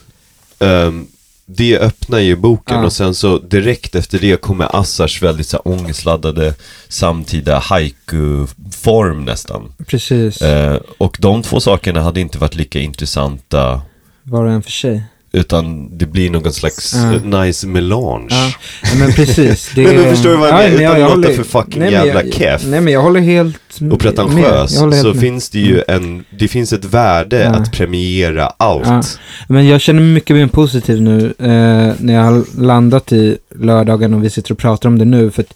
[0.59, 1.07] Ehm,
[1.45, 2.85] det öppnar ju boken Ja.
[2.85, 6.55] och sen så direkt efter det kommer Assars väldigt så här, ångestladdade
[6.87, 9.73] samtida haiku-form nästan.
[9.87, 10.41] Precis.
[10.41, 13.81] Eh, och de två sakerna hade inte varit lika intressanta
[14.23, 15.03] Var och en för sig.
[15.33, 17.13] Utan det blir någon slags Ja.
[17.39, 18.27] eh, nice melange.
[18.29, 18.51] Ja,
[18.83, 19.71] ja, men precis.
[19.75, 21.91] Det, Men du förstår vad jag menar, men utan att låta håller- för fucking nej,
[21.91, 22.61] men jävla jag, keff.
[22.65, 23.57] Nej, men jag håller helt
[23.91, 25.19] och pretentiös Jag helt så med.
[25.19, 27.49] finns det ju en, det finns ett värde Ja.
[27.49, 29.19] att premiera allt.
[29.47, 34.13] Men jag känner mig mycket mer positiv nu eh, när jag har landat i lördagen
[34.13, 35.31] och vi sitter och pratar om det nu.
[35.31, 35.53] För att,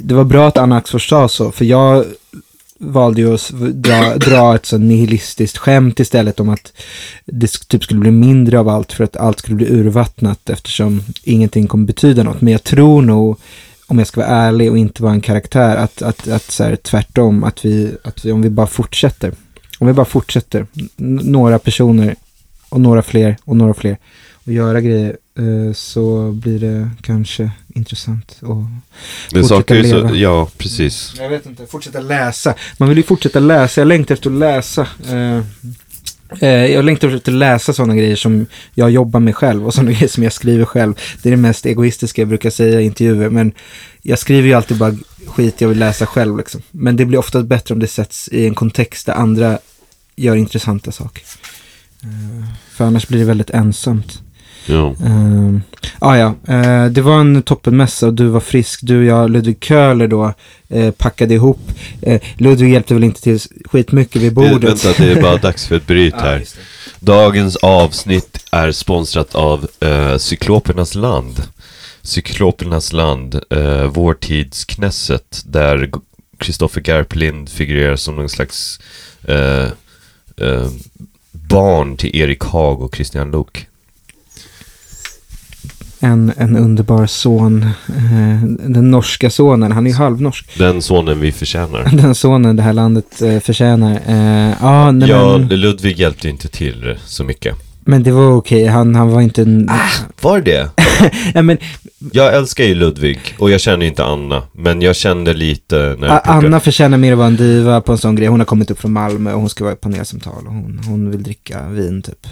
[0.00, 2.04] det var bra att Anna Axfors sa så, för jag
[2.78, 6.72] valde ju att dra, dra ett så nihilistiskt skämt istället om att
[7.24, 11.66] det typ skulle bli mindre av allt för att allt skulle bli urvattnat eftersom ingenting
[11.66, 12.40] kommer betyda något.
[12.40, 13.36] Men jag tror nog,
[13.86, 16.76] om jag ska vara ärlig och inte vara en karaktär, att, att, att så här,
[16.76, 19.32] tvärtom, att vi, att vi, om vi bara fortsätter,
[19.78, 20.66] om vi bara fortsätter,
[20.96, 22.14] några personer
[22.68, 23.96] och några fler och några fler
[24.32, 25.16] och göra grejer
[25.74, 28.38] så blir det kanske intressant.
[28.42, 30.14] Är Fortsätta saker så, leva.
[30.14, 31.14] ja precis.
[31.18, 32.54] jag vet inte, fortsätta läsa.
[32.78, 34.86] Man vill ju fortsätta läsa, jag längtar efter att läsa.
[35.08, 35.40] Eh,
[36.40, 39.90] eh, jag längtar efter att läsa sådana grejer som jag jobbar med själv och sådana
[39.96, 40.94] grejer som jag skriver själv.
[41.22, 43.52] Det är det mest egoistiska jag brukar säga i intervjuer, men
[44.02, 44.94] jag skriver ju alltid bara
[45.26, 46.62] skit jag vill läsa själv liksom.
[46.70, 49.58] Men det blir ofta bättre om det sätts i en kontext där andra
[50.16, 51.22] gör intressanta saker.
[52.02, 54.22] Eh, för annars blir det väldigt ensamt.
[54.66, 54.94] Ja.
[55.06, 55.58] Uh,
[55.98, 58.80] ah, ja, eh, det var en toppenmässa och du var frisk.
[58.82, 60.34] Du och jag, Ludvig Köhler då,
[60.68, 61.60] eh, packade ihop.
[62.02, 64.84] Eh, Ludvig hjälpte väl inte till skitmycket vid Det, bordet.
[64.84, 66.38] vänta, det är bara dags för ett bryt här.
[66.38, 66.46] det.
[67.00, 71.42] Dagens avsnitt är sponsrat av eh, Cyklopernas land.
[72.02, 75.90] Cyklopernas land, eh, vår tids Knesset, där
[76.42, 78.80] Christopher Garplind figurerar som någon slags
[81.32, 83.66] barn till Erik Haag och Christian Luuk.
[86.06, 90.58] En, en underbar son, eh, den norska sonen, han är ju halvnorsk.
[90.58, 91.84] Den sonen vi förtjänar.
[92.02, 94.00] Den sonen det här landet eh, förtjänar.
[94.60, 97.54] Ja, nej, Ja, men, Ludvig hjälpte inte till så mycket.
[97.84, 99.70] men det var okej, han, han var inte en...
[100.22, 100.68] Var det?
[101.34, 101.58] ja, men,
[102.12, 106.20] Jag älskar ju Ludvig och jag känner inte Anna, men jag kände lite när A-
[106.24, 108.28] Anna förtjänar mer att vara en diva på en sån grej.
[108.28, 111.10] Hon har kommit upp från Malmö och hon ska vara i panelsamtal och hon, hon
[111.10, 112.26] vill dricka vin typ.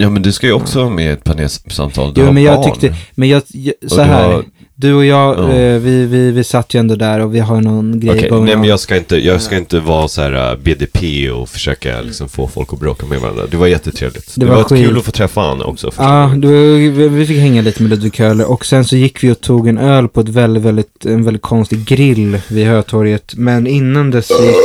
[0.00, 2.42] Ja men du ska ju också vara med i ett panelsamtal, du Jo, har men
[2.42, 2.72] jag barn.
[2.72, 4.44] tyckte, men jag, jag så du här, har-
[4.74, 5.52] du och jag, Ja.
[5.52, 8.56] eh, vi, vi, vi satt ju ändå där och vi har någon grej going nej
[8.56, 12.28] men jag ska inte, jag ska inte vara så här uh, BDP och försöka liksom
[12.28, 13.46] få folk att bråka med varandra.
[13.50, 14.34] Det var jättetrevligt.
[14.34, 14.86] Det, Det var, var skit.
[14.88, 15.90] kul att få träffa Anna också.
[15.98, 16.48] Ja, du,
[16.90, 19.68] vi, vi fick hänga lite med Ludvig Köhler och sen så gick vi och tog
[19.68, 23.34] en öl på ett väldigt, väldigt, en väldigt konstig grill vid Hötorget.
[23.36, 24.56] Men innan dess så gick,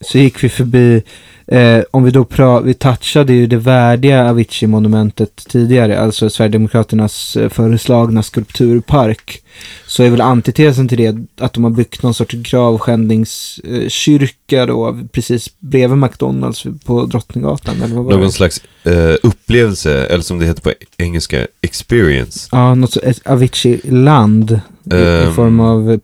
[0.00, 1.02] så gick vi förbi,
[1.46, 7.48] eh, om vi då pra, vi touchade ju det värdiga Avicii-monumentet tidigare, alltså Sverigedemokraternas eh,
[7.48, 9.38] föreslagna skulpturpark.
[9.86, 15.48] Så är väl antitesen till det att de har byggt någon sorts gravskändningskyrka då, precis
[15.58, 17.82] bredvid McDonalds på Drottninggatan.
[17.82, 18.18] Eller vad var det?
[18.18, 22.48] Någon slags eh, upplevelse, eller som det heter på engelska, experience.
[22.52, 24.54] Ja, något så, ett Avicii-land i,
[24.94, 25.34] i Ehm.
[25.34, 26.00] form av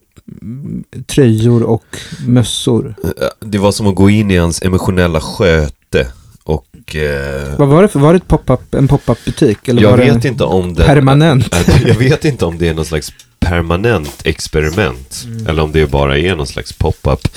[1.06, 1.84] tröjor och
[2.26, 2.94] mössor.
[3.04, 3.10] Eh,
[3.40, 6.06] Det var som att gå in i hans emotionella sköte.
[6.44, 9.68] Och eh, Vad var det för, var det ett pop-up, en pop-up butik?
[9.68, 10.84] Eller jag var vet det inte om det...
[10.84, 11.54] permanent?
[11.86, 15.24] Jag vet inte om det är någon slags permanent experiment.
[15.26, 15.46] Mm.
[15.46, 17.28] Eller om det bara är någon slags pop-up.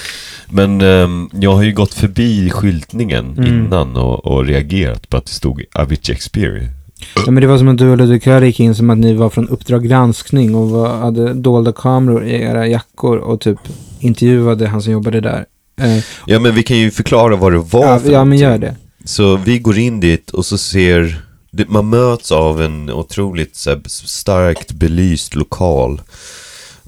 [0.50, 3.46] Men ehm, jag har ju gått förbi skyltningen Mm.
[3.66, 6.74] innan och, och reagerat på att det stod Avicii Experience.
[7.26, 9.14] Ja, men det var som att du och Ludvig Köhler gick in som att ni
[9.14, 13.60] var från Uppdrag granskning och var, hade dolda kameror i era jackor och typ
[14.00, 15.46] intervjuade han som jobbade där.
[15.82, 18.58] Eh, Ja men vi kan ju förklara vad det var ja, för ja, men gör
[18.58, 18.76] det.
[19.06, 21.22] Så vi går in dit och så ser
[21.68, 26.02] man möts av en otroligt så här, starkt belyst lokal.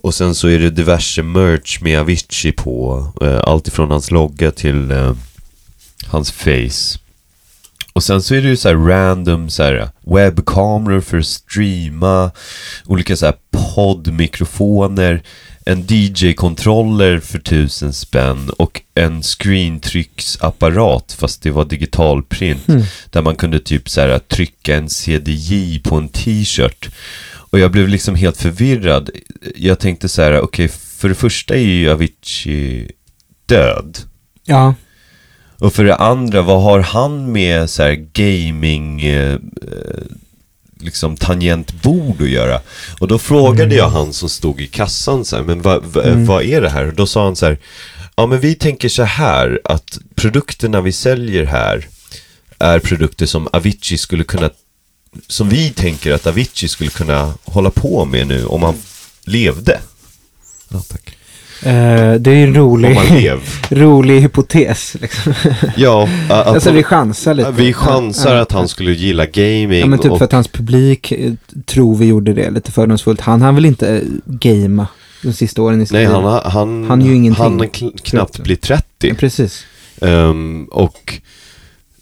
[0.01, 3.07] Och sen så är det diverse merch med Avicii på.
[3.21, 5.13] Eh, allt ifrån hans logga till eh,
[6.07, 6.99] hans face.
[7.93, 12.31] Och sen så är det ju så här random så här webbkameror för att streama,
[12.85, 13.35] olika så här
[13.75, 15.23] poddmikrofoner,
[15.65, 22.83] en DJ-kontroller för tusen spänn och en screentrycksapparat fast det var digitalprint Mm.
[23.09, 26.89] där man kunde typ så här trycka en CDJ på en t-shirt.
[27.35, 29.09] Och jag blev liksom helt förvirrad.
[29.55, 32.91] Jag tänkte så här, okej, för det första är ju Avicii
[33.45, 33.97] död.
[34.45, 34.73] Ja,
[35.63, 39.37] Och för det andra, vad har han med så här gaming eh,
[40.79, 42.61] liksom tangentbord att göra?
[42.99, 46.25] Och då frågade jag han som stod i kassan så här, men vad, vad, Mm.
[46.25, 46.87] vad är det här?
[46.87, 47.57] Och då sa han så här,
[48.15, 51.87] ja men vi tänker så här att produkterna vi säljer här
[52.59, 54.49] är produkter som Avicii skulle kunna
[55.27, 58.75] som vi tänker att Avicii skulle kunna hålla på med nu om han
[59.25, 59.79] levde.
[60.69, 61.17] Ja, tack.
[61.65, 63.39] Eh, det är ju en rolig, han
[63.69, 64.95] rolig hypotes.
[65.01, 65.33] Liksom.
[65.75, 67.51] Ja, att alltså han- vi chansar lite.
[67.51, 71.11] Vi chansar att han skulle gilla gaming Ja men typ och för att hans publik
[71.11, 71.33] eh,
[71.65, 73.21] tror vi gjorde det lite fördomsfullt.
[73.21, 74.87] Han han vill inte eh, gamea
[75.21, 77.43] de sista åren i sitt Nej, han, han, Han är ju ingenting.
[77.43, 77.69] Han
[78.03, 78.85] knappt blivit 30.
[78.99, 79.65] Ja, Precis.
[80.01, 81.19] Ehm, och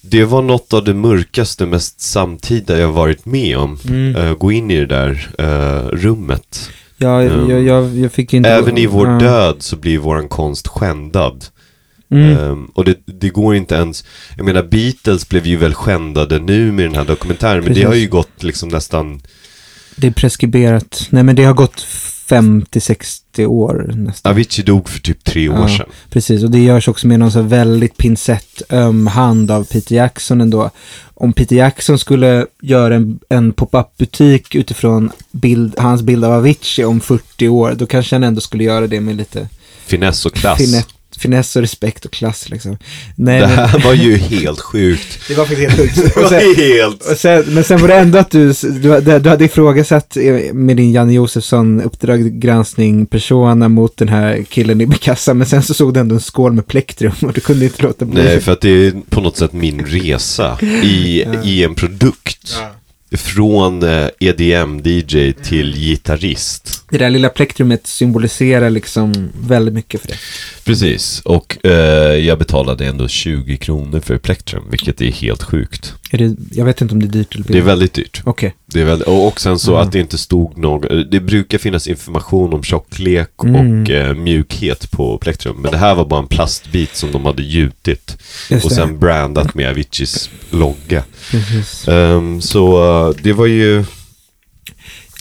[0.02, 3.80] det var något av det mörkaste, mest samtida jag varit med om.
[3.88, 4.16] Mm.
[4.16, 6.70] Eh, gå in i det där eh, rummet.
[7.02, 7.50] Ja, Mm.
[7.50, 8.50] jag, jag, jag fick inte...
[8.50, 11.46] Även i vår död så blir våran konst skändad.
[12.12, 12.38] Mm.
[12.38, 14.06] Ehm, och det, det går inte ens,
[14.38, 17.86] jag menar Beatles blev ju väl skändade nu med den här dokumentären, men det Precis.
[17.88, 19.22] har ju gått liksom nästan,
[19.96, 21.08] Det är preskriberat.
[21.10, 21.82] Nej men det har gått
[22.32, 24.32] 50-60 år nästan.
[24.32, 25.78] Avicii dog för typ tre år Ja.
[25.78, 25.90] sedan.
[26.10, 30.42] Precis, och det görs också med någon så väldigt pinsett öm hand av Peter Jackson
[30.42, 30.70] ändå.
[31.14, 36.86] Om Peter Jackson skulle göra en, en pop-up butik utifrån bild, hans bild av Avicii
[36.86, 39.50] om 40 år, då kanske han ändå skulle göra det med lite
[39.86, 40.58] Finess och klass.
[40.58, 40.86] finess,
[41.18, 42.78] finess och respekt och klass liksom.
[43.16, 45.20] Nej, Det men, här var ju helt sjukt.
[45.28, 46.18] det var faktiskt helt sjukt.
[46.18, 47.12] Och sen, helt...
[47.12, 50.78] och sen, men sen var det ändå att du, du, du hade ifrågasatt eh, med
[50.78, 55.74] din Janne Josefsson Uppdrag granskning persona mot den här killen i kassan, men sen så
[55.74, 58.24] såg du ändå en skål med plektrum och du kunde inte låta bli.
[58.24, 61.44] Nej, för att det är på något sätt min resa i, Ja.
[61.44, 62.56] i en produkt.
[63.18, 66.84] Från eh, EDM-DJ till gitarrist.
[66.90, 70.14] Det där lilla plektrumet symboliserar liksom väldigt mycket för det.
[70.64, 71.72] Precis, och eh,
[72.16, 75.94] jag betalade ändå 20 kronor för Plektrum, vilket är helt sjukt.
[76.12, 77.68] Är det, jag vet inte om det är dyrt eller Det är billigt.
[77.68, 78.22] väldigt dyrt.
[78.24, 78.56] Okej.
[78.74, 79.88] Väldigt, och, och sen så Mm.
[79.88, 83.82] att det inte stod någon, det brukar finnas information om tjocklek Mm.
[83.84, 85.56] och eh, mjukhet på Plektrum.
[85.62, 88.18] Men det här var bara en plastbit som de hade gjutit.
[88.50, 88.76] Just och det.
[88.76, 91.04] sen brandat med Aviciis logga.
[91.88, 93.86] Ehm, så eh, det var ju...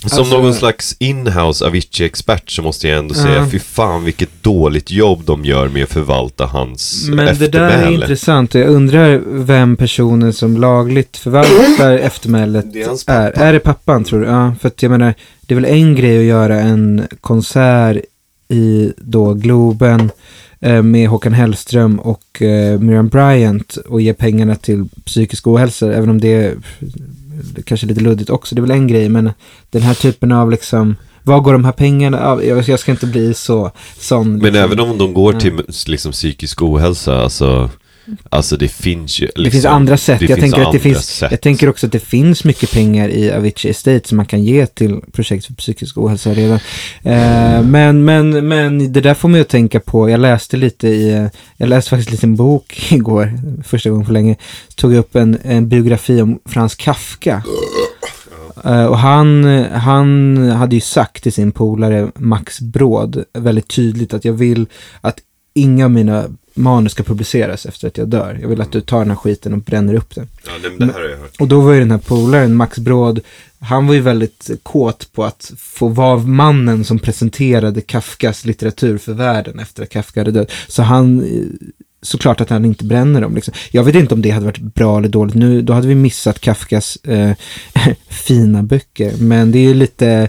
[0.06, 3.22] Som Alltså- någon slags inhouse Avicii-expert så måste jag ändå Ja.
[3.22, 7.60] säga, fy fan vilket dåligt jobb de gör med att förvalta hans Men det där
[7.60, 7.94] är eftermäle.
[7.94, 8.54] intressant.
[8.54, 13.52] Jag undrar vem personen som lagligt förvaltar eftermälet Det är är.
[13.52, 14.26] det pappan tror du?
[14.26, 17.96] Ja, för att jag menar, det är väl en grej att göra en konsert
[18.48, 20.10] i då Globen
[20.60, 26.10] eh, med Håkan Hellström och eh, Miriam Bryant och ge pengarna till psykisk ohälsa, även
[26.10, 26.54] om det är
[27.64, 28.54] kanske lite luddigt också.
[28.54, 29.32] Det är väl en grej, men
[29.70, 32.44] den här typen av liksom, vad går de här pengarna av?
[32.44, 34.32] Jag, jag ska inte bli så sån.
[34.32, 34.62] Men liksom.
[34.62, 37.70] även om de går till liksom, psykisk ohälsa, alltså,
[38.28, 40.22] alltså det finns ju liksom, Det finns andra sätt.
[40.22, 41.30] jag, tänker att det finns, sätt.
[41.30, 44.66] jag tänker också att det finns mycket pengar i Avicii Estate som man kan ge
[44.66, 46.58] till projekt för psykisk ohälsa redan.
[47.02, 51.28] Eh, men, men, men det där får mig att tänka på, jag läste lite i,
[51.56, 53.32] jag läste faktiskt lite en bok igår,
[53.64, 54.36] första gången på länge,
[54.74, 57.42] tog upp en, en biografi om Frans Kafka.
[58.64, 64.24] Eh, och han, han hade ju sagt till sin polare Max Bråd väldigt tydligt att
[64.24, 64.66] jag vill
[65.00, 65.18] att
[65.54, 66.24] inga av mina
[66.54, 68.38] manus ska publiceras efter att jag dör.
[68.42, 70.28] Jag vill att du tar den här skiten och bränner upp den.
[70.46, 71.36] Ja, men det här har jag hört.
[71.40, 73.20] Och då var ju den här polaren, Max Bråd,
[73.60, 79.12] han var ju väldigt kåt på att få vara mannen som presenterade Kafkas litteratur för
[79.12, 80.50] världen efter att Kafka hade dött.
[80.68, 81.68] Så han, eh,
[82.02, 83.34] såklart att han inte bränner dem.
[83.34, 83.54] Liksom.
[83.70, 85.34] Jag vet inte om det hade varit bra eller dåligt.
[85.34, 87.32] Nu, då hade vi missat Kafkas eh,
[88.08, 89.12] fina böcker.
[89.18, 90.28] Men det är ju lite, eh,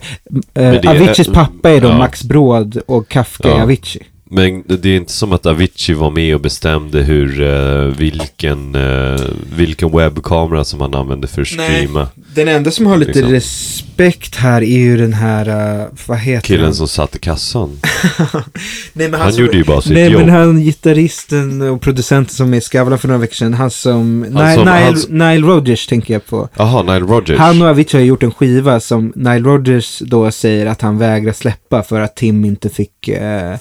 [0.53, 1.97] det är- Aviciis pappa är då ja.
[1.97, 3.63] Max Bråd och Kafka är Ja.
[3.63, 4.03] Avicii.
[4.33, 9.21] Men det är inte som att Avicii var med och bestämde hur, eh, vilken, eh,
[9.57, 12.07] vilken webbkamera som han använde för att streama.
[12.35, 13.31] Den enda som har lite Liksom.
[13.31, 16.73] respekt här är ju den här, uh, vad heter Killen han?
[16.73, 17.79] som satt i kassan.
[18.93, 20.21] Nej, men Han som- gjorde ju bara sitt Nej jobb.
[20.21, 24.19] men han gitarristen och producenten som är i Skavlan för några veckor sedan, han som,
[24.21, 26.49] Nile, som- Nile, han som- Nile Rodgers tänker jag på.
[26.57, 27.37] Jaha, Nile Rodgers.
[27.39, 31.33] Han och Avicii har gjort en skiva som Nile Rodgers då säger att han vägrar
[31.33, 33.55] släppa för att Tim inte fick eh,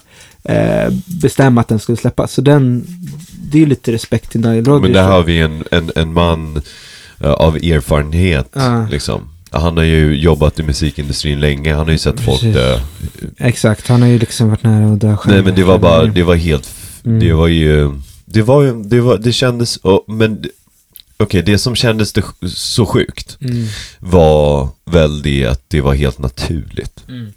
[0.44, 2.32] eh, bestämma att den skulle släppas.
[2.32, 2.86] Så den,
[3.42, 4.82] det är ju lite respekt till Nile Rodgers.
[4.82, 6.62] Men där har vi en, en, en man
[7.20, 8.48] eh, av erfarenhet.
[8.52, 8.86] Ja.
[8.90, 9.28] Liksom.
[9.52, 11.74] Han har ju jobbat i musikindustrin länge.
[11.74, 12.54] Han har ju sett folk Precis.
[12.54, 12.80] dö.
[13.38, 15.34] Exakt, han har ju liksom varit nära att dö själv.
[15.34, 16.70] Nej men det var bara, det var helt,
[17.04, 17.20] Mm.
[17.20, 17.92] det var ju,
[18.24, 20.44] det var ju, det var, det kändes, och, men
[21.16, 23.66] okej, det som kändes det, så sjukt Mm.
[23.98, 27.04] var väl det att det var helt naturligt.
[27.08, 27.32] Mm.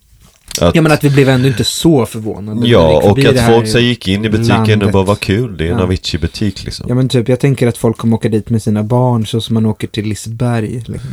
[0.62, 2.68] Att, Ja men att vi blev ändå inte så förvånade.
[2.68, 4.92] ja, gick och att folk så gick in i butiken och landet.
[4.92, 5.84] bara, vad kul, det är en Ja.
[5.84, 6.86] Avicii-butik liksom.
[6.90, 9.54] Ja men typ, jag tänker att folk kommer åka dit med sina barn så som
[9.54, 10.84] man åker till Liseberg.
[10.88, 11.10] Liksom.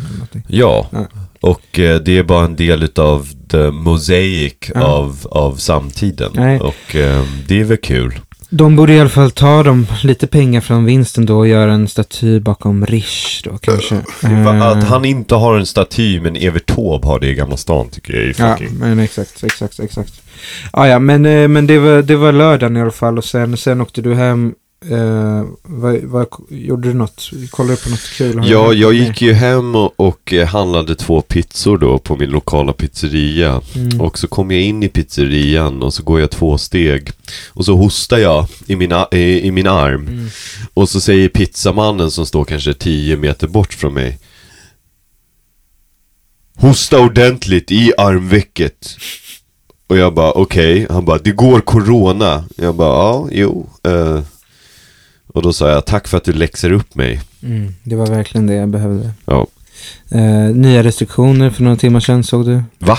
[0.49, 1.07] Ja, Ja.
[1.41, 4.83] och eh, det är bara en del utav the mosaic Ja.
[4.85, 6.31] av, av samtiden.
[6.35, 6.61] Nej.
[6.61, 8.21] Och eh, det är väl kul.
[8.53, 11.89] De borde i alla fall ta dem lite pengar från vinsten då och göra en
[11.89, 13.95] staty bakom Rish då kanske.
[14.23, 17.89] Eh, Att han inte har en staty men Evert Taube har det i Gamla stan
[17.89, 18.79] tycker jag är Ja, fucking...
[18.79, 20.23] men exakt, exakt, exakt.
[20.71, 23.57] Ah, ja, men, eh, men det, var, det var lördagen i alla fall och sen,
[23.57, 24.55] sen åkte du hem.
[24.89, 27.31] Eh, vad, vad, gjorde du något?
[27.51, 28.43] Kollade du på något kul?
[28.47, 32.73] Ja, jag gick ju hem och, och eh, handlade två pizzor då på min lokala
[32.73, 33.63] pizzeria.
[33.75, 34.01] Mm.
[34.01, 37.11] Och så kom jag in i pizzerian och så går jag två steg.
[37.49, 40.09] Och så hostar jag i min, i, i min arm.
[40.09, 40.29] Mm.
[40.75, 44.19] Och så säger pizzamannen som står kanske 10 meter bort från mig.
[46.57, 48.97] Hosta ordentligt i armvecket.
[49.87, 50.87] Och jag bara okej.
[50.91, 52.45] Han bara det går corona.
[52.57, 53.69] Jag bara ja, jo.
[53.83, 54.21] eh.
[55.35, 57.21] Och då sa jag tack för att du läxar upp mig.
[57.43, 59.11] Mm, det var verkligen det jag behövde.
[59.25, 59.47] Ja.
[60.11, 62.63] Eh, nya restriktioner för några timmar sedan såg du?
[62.79, 62.99] Va?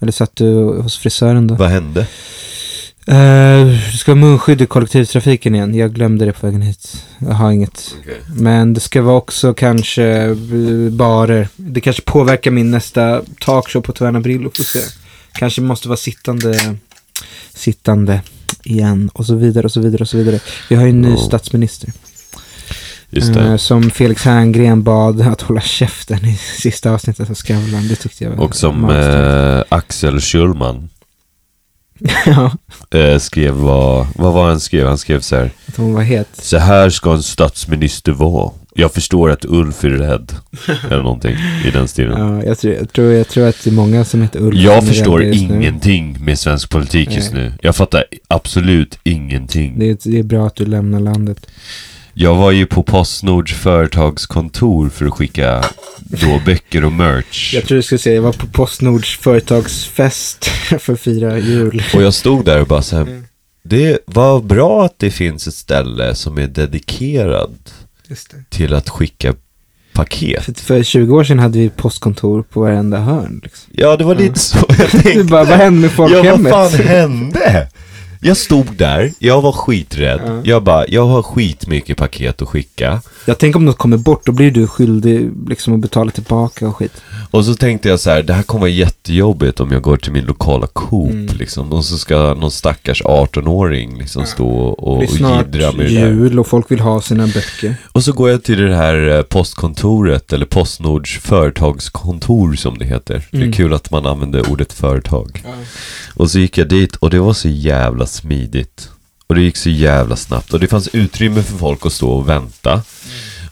[0.00, 1.54] Eller satt du hos frisören då?
[1.54, 2.06] Vad hände?
[3.06, 5.74] Eh, det ska vara munskydd i kollektivtrafiken igen.
[5.74, 7.06] Jag glömde det på vägen hit.
[7.18, 7.94] Jag har inget.
[8.36, 10.34] Men det ska vara också kanske eh,
[10.90, 11.48] barer.
[11.56, 14.50] Det kanske påverkar min nästa talkshow på Taverna Brillo.
[14.56, 14.80] Får se.
[15.32, 16.76] Kanske måste vara sittande,
[17.54, 18.20] sittande
[18.64, 20.40] igen och så vidare och så vidare och så vidare.
[20.68, 21.16] Vi har ju en ny Ja.
[21.16, 21.92] statsminister.
[23.36, 27.88] Eh, som Felix Herngren bad att hålla käften i sista avsnittet av Skavlan.
[27.88, 30.88] Det tyckte jag var Och som eh, Axel Schulman
[32.26, 32.52] ja,
[32.98, 34.86] eh, skrev vad, vad var han skrev?
[34.86, 35.50] Han skrev så här.
[35.68, 36.28] att hon var het.
[36.32, 38.50] Så här ska en statsminister vara.
[38.74, 40.32] Jag förstår att Ulf är rädd.
[40.84, 42.20] Eller någonting i den stilen.
[42.20, 44.58] Ja, jag, tror, jag, tror, jag tror att det är många som heter Ulf.
[44.58, 45.56] Jag förstår just nu.
[45.56, 47.42] ingenting med svensk politik just Nej.
[47.42, 47.52] nu.
[47.62, 49.78] Jag fattar absolut ingenting.
[49.78, 51.46] Det är, det är bra att du lämnar landet.
[52.14, 55.64] Jag var ju på Postnords företagskontor för att skicka
[55.98, 57.54] då böcker och merch.
[57.54, 60.44] Jag tror du skulle säga, jag var på Postnords företagsfest
[60.78, 61.82] för att fira jul.
[61.94, 63.24] Och jag stod där och bara så här, Mm.
[63.62, 67.79] Det var bra att det finns ett ställe som är dedikerad Just det.
[68.48, 69.34] Till att skicka
[69.92, 70.44] paket.
[70.44, 73.40] För, för 20 år sedan hade vi postkontor på varenda hörn.
[73.42, 73.72] Liksom.
[73.76, 75.24] Ja, det var lite så jag tänkte.
[75.24, 76.52] bara, vad hände med Ja, folkhemmet?
[76.52, 77.68] vad fan hände?
[78.22, 80.20] Jag stod där, jag var skiträdd.
[80.26, 80.40] Ja.
[80.44, 83.00] Jag bara, jag har skitmycket paket att skicka.
[83.26, 86.76] Jag tänker om något kommer bort, då blir du skyldig liksom att betala tillbaka och
[86.76, 86.92] skit.
[87.30, 90.12] Och så tänkte jag så här, det här kommer vara jättejobbigt om jag går till
[90.12, 91.26] min lokala Coop Mm.
[91.38, 91.72] liksom.
[91.72, 96.46] Och så ska någon stackars 18-åring liksom stå och, det jiddra med det jul och
[96.46, 97.76] folk vill ha sina böcker.
[97.92, 103.22] Och så går jag till det här eh, postkontoret, eller Postnords företagskontor som det heter.
[103.30, 103.48] Det Mm.
[103.48, 105.42] är kul att man använder ordet företag.
[106.14, 108.88] Och så gick jag dit och det var så jävla smidigt.
[109.26, 110.52] Och det gick så jävla snabbt.
[110.54, 112.82] Och det fanns utrymme för folk att stå och vänta.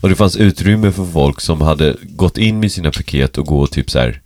[0.01, 3.59] Och det fanns utrymme för folk som hade gått in med sina paket och gå
[3.61, 4.21] och typ så här.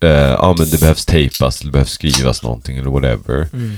[0.00, 3.48] eh, Ja men det behövs tejpas, det behövs skrivas någonting eller whatever.
[3.52, 3.76] Mm.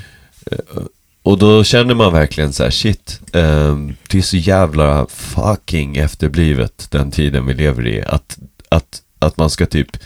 [1.23, 6.87] Och då känner man verkligen så här, shit, ehm, det är så jävla fucking efterblivet
[6.91, 8.03] den tiden vi lever i.
[8.03, 8.39] Att,
[8.69, 9.97] att, att man ska typ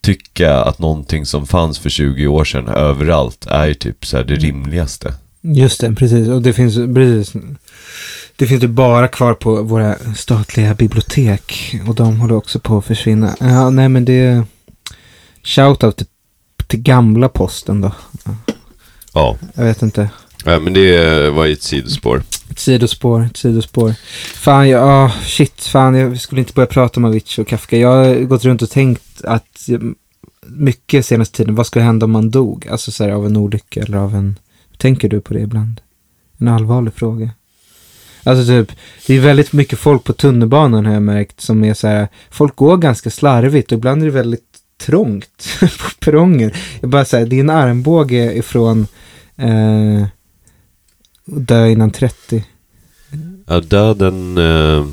[0.00, 4.36] tycka att någonting som fanns för 20 år sedan överallt är typ så här det
[4.36, 5.14] rimligaste.
[5.40, 6.28] Just det, precis.
[6.28, 7.32] Och det finns, precis.
[8.36, 11.74] Det finns ju bara kvar på våra statliga bibliotek.
[11.88, 13.36] Och de håller också på att försvinna.
[13.40, 14.44] Ja, nej men det är...
[15.42, 16.06] Shoutout till,
[16.66, 17.92] till gamla posten då.
[19.14, 20.10] Ja, Jag vet inte
[20.50, 22.22] ja men det var ju ett sidospår.
[22.50, 23.94] Ett sidospår, ett sidospår.
[24.34, 27.76] Fan, jag, oh, shit, fan, jag skulle inte börja prata om Avicii och Kafka.
[27.76, 29.78] Jag har gått runt och tänkt att eh,
[30.46, 32.68] mycket senaste tiden, vad skulle hända om man dog?
[32.70, 34.38] Alltså så här, av en olycka eller av en
[34.78, 35.80] Tänker du på det ibland?
[36.38, 37.30] En allvarlig fråga.
[38.22, 38.72] Alltså typ,
[39.06, 42.56] det är väldigt mycket folk på tunnelbanan har jag märkt som är så här, folk
[42.56, 46.50] går ganska slarvigt och ibland är det väldigt trångt på perrongen.
[46.80, 48.86] Jag bara säger, det är en armbåge ifrån
[49.36, 50.06] eh,
[51.36, 52.44] dö innan 30.
[53.46, 54.86] Ja, döden, eh,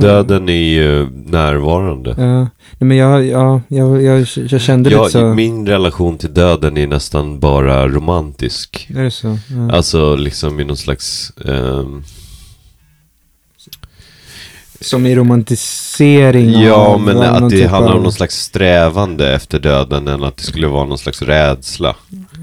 [0.00, 2.14] döden är ju närvarande.
[2.18, 2.48] Ja, nej
[2.78, 5.34] men jag, ja, jag, jag, jag kände Ja, lite så.
[5.34, 8.86] min relation till döden är nästan bara romantisk.
[8.96, 9.38] Är det så?
[9.50, 9.72] Ja.
[9.76, 11.32] Alltså liksom i någon slags...
[11.44, 12.02] ehm,
[14.80, 19.34] Som i romantisering ja, men att någon det typ handlar om av- någon slags strävande
[19.34, 21.96] efter döden än att det skulle vara någon slags rädsla.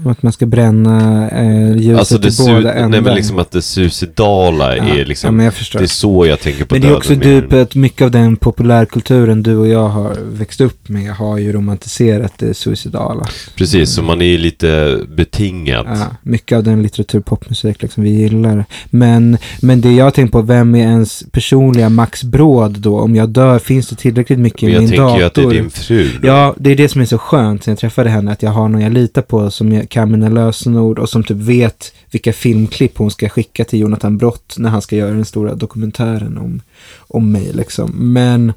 [0.04, 2.88] Att man ska bränna eh, ljuset Alltså det, i su- båda ändar.
[2.88, 5.36] nej, men liksom att det suicidala ja, är ja, liksom...
[5.36, 5.78] men jag förstår.
[5.78, 6.96] det är så jag tänker på Men det är döden.
[6.98, 11.38] också mer typ mycket av den populärkulturen du och jag har växt upp med har
[11.38, 13.26] ju romantiserat det suicidala.
[13.56, 15.86] Precis, så man är ju lite betingad.
[15.88, 18.64] Ja, mycket av den litteratur popmusik liksom vi gillar.
[18.90, 23.00] Men, men det jag tänker på, vem är ens personliga Max Bråd då?
[23.00, 25.18] Om jag dör, finns det tillräckligt mycket i jag min tänker dator?
[25.20, 26.08] ju att det är din fru.
[26.22, 26.28] då.
[26.28, 28.68] Ja, det är det som är så skönt sen jag träffade henne, att jag har
[28.68, 32.98] någon jag litar på som jag kan mina lösenord och som typ vet vilka filmklipp
[32.98, 36.60] hon ska skicka till Jonathan Brott när han ska göra den stora dokumentären om,
[36.98, 38.12] om mig liksom.
[38.12, 38.52] Men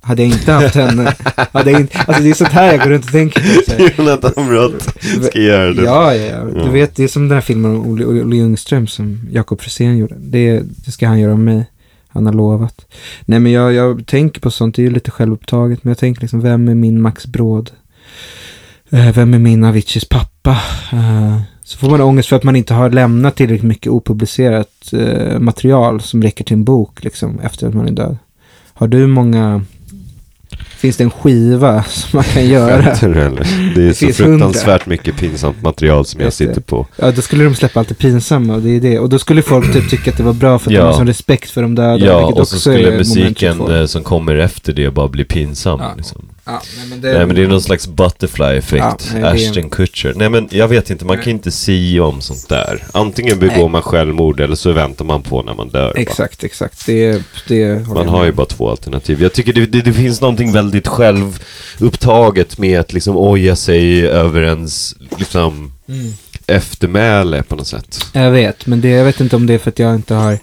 [0.00, 1.14] hade jag inte haft henne,
[1.52, 4.02] hade jag inte, alltså det är sånt här jag går runt och tänker på.
[4.02, 4.82] Jonathan Brott
[5.22, 5.82] ska göra det.
[5.82, 6.64] Ja, ja, ja.
[6.64, 9.98] Du vet, det är som den här filmen om Olle, Olle Ljungström som Jakob Frisén
[9.98, 10.14] gjorde.
[10.18, 11.66] Det, det ska han göra om mig.
[12.08, 12.86] Han har lovat.
[13.24, 14.74] Nej, men jag, jag tänker på sånt.
[14.76, 15.84] Det är ju lite självupptaget.
[15.84, 17.70] Men jag tänker liksom, vem är min Max Bråd?
[18.90, 20.50] Eh, vem är min Aviciis pappa?
[20.92, 25.38] Eh, så får man ångest för att man inte har lämnat tillräckligt mycket opublicerat eh,
[25.38, 28.16] material som räcker till en bok liksom, efter att man är död.
[28.72, 29.62] Har du många...
[30.76, 32.82] Finns det en skiva som man kan göra?
[32.82, 36.86] Det är Det så fruktansvärt mycket pinsamt material som jag sitter på.
[36.96, 38.98] Ja, då skulle de släppa allt det pinsamma och det är det.
[38.98, 40.80] Och då skulle folk typ tycka att det var bra för att Ja.
[40.80, 42.06] de har sån respekt för de döda.
[42.06, 43.86] Ja, och så skulle musiken 22.
[43.86, 45.80] som kommer efter det bara bli pinsam.
[45.80, 45.94] Ja.
[45.96, 46.28] Liksom.
[46.48, 48.84] Ja, nej, men det, Nej men det är någon slags butterfly-effekt.
[48.84, 50.12] Ja, nej, det Ashton Kutcher.
[50.16, 51.32] Nej men jag vet inte, man kan Nej.
[51.32, 52.84] inte sia om sånt där.
[52.92, 53.68] Antingen begår Nej.
[53.68, 55.86] man självmord eller så väntar man på när man dör.
[55.86, 55.92] va?
[55.96, 56.86] Exakt, exakt.
[56.86, 59.22] Det, det Man har ju bara två alternativ.
[59.22, 64.42] Jag tycker det, det, det finns någonting väldigt självupptaget med att liksom oja sig över
[64.42, 66.12] ens liksom Mm.
[66.46, 67.98] eftermäle på något sätt.
[68.12, 70.38] Jag vet, men det, jag vet inte om det är för att jag inte har...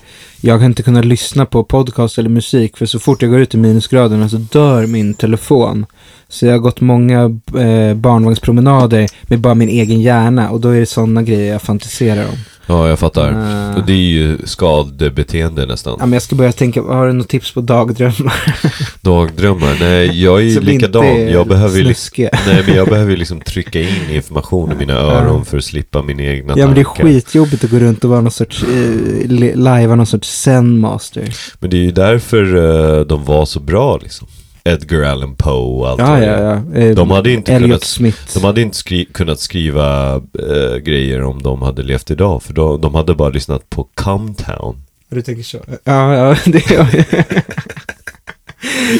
[0.45, 3.53] Jag har inte kunnat lyssna på podcast eller musik, för så fort jag går ut
[3.53, 5.85] i minusgraderna så dör min telefon.
[6.27, 7.21] Så jag har gått många
[7.57, 12.25] eh, barnvagnspromenader med bara min egen hjärna och då är det sådana grejer jag fantiserar
[12.25, 12.37] om.
[12.66, 13.30] Ja, jag fattar.
[13.78, 15.95] Och det är ju skadebeteende nästan.
[15.99, 18.34] Ja, men jag ska börja tänka, har du något tips på dagdrömmar?
[19.01, 19.78] Dagdrömmar?
[19.80, 21.28] Nej, jag är ju likadan.
[21.32, 24.93] Jag behöver ju liksom, nej, men jag behöver ju liksom trycka in information i mina
[24.93, 27.03] öron för att slippa mina egna Ja men det är tankar.
[27.03, 31.34] skitjobbigt att gå runt och vara någon sorts, eh, lajva någon sorts zen-master.
[31.59, 32.55] Men det är ju därför
[32.99, 34.28] eh, de var så bra liksom.
[34.66, 36.64] Edgar Allan Poe och allt Ja, det ja, är.
[36.74, 36.80] ja.
[36.82, 38.18] Eh, De hade inte Elliot kunnat- Smith.
[38.34, 42.43] De hade inte skri- kunnat skriva eh, grejer om de hade levt idag.
[42.43, 44.76] För de, de hade bara lyssnat på Cumtown.
[45.09, 45.57] Du tänker så?
[45.84, 46.88] Ja, ja, det gör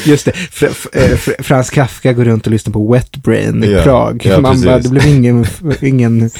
[0.04, 3.64] Just det, Fr Fr eh, Fr Frans Kafka går runt och lyssnar på Wet Brain
[3.64, 4.22] i Ja, Prag.
[4.26, 5.46] ja, Man bara, det blev ingen,
[5.82, 6.30] ingen,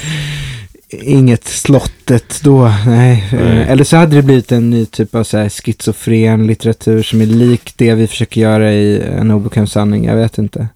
[0.89, 2.73] inget slottet då.
[2.85, 3.23] Nej.
[3.33, 3.65] Eh, Nej.
[3.67, 7.25] Eller så hade det blivit en ny typ av så här schizofren litteratur som är
[7.25, 10.05] lik det vi försöker göra i En obekväm sanning.
[10.05, 10.67] Jag vet inte.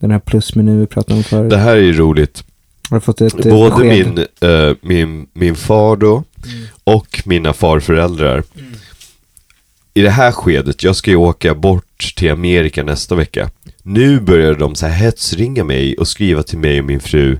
[0.00, 1.50] Den här plusmenu vi pratade om förut.
[1.50, 2.44] Det här är ju roligt.
[2.90, 4.06] Har du fått ett eh, Både besked?
[4.06, 6.66] min, eh, min, min far då Mm.
[6.84, 8.42] och mina farföräldrar.
[9.94, 13.50] I det här skedet, jag ska ju åka bort till Amerika nästa vecka.
[13.82, 17.38] Nu börjar de så här hetsringa mig och skriva till mig och min fru.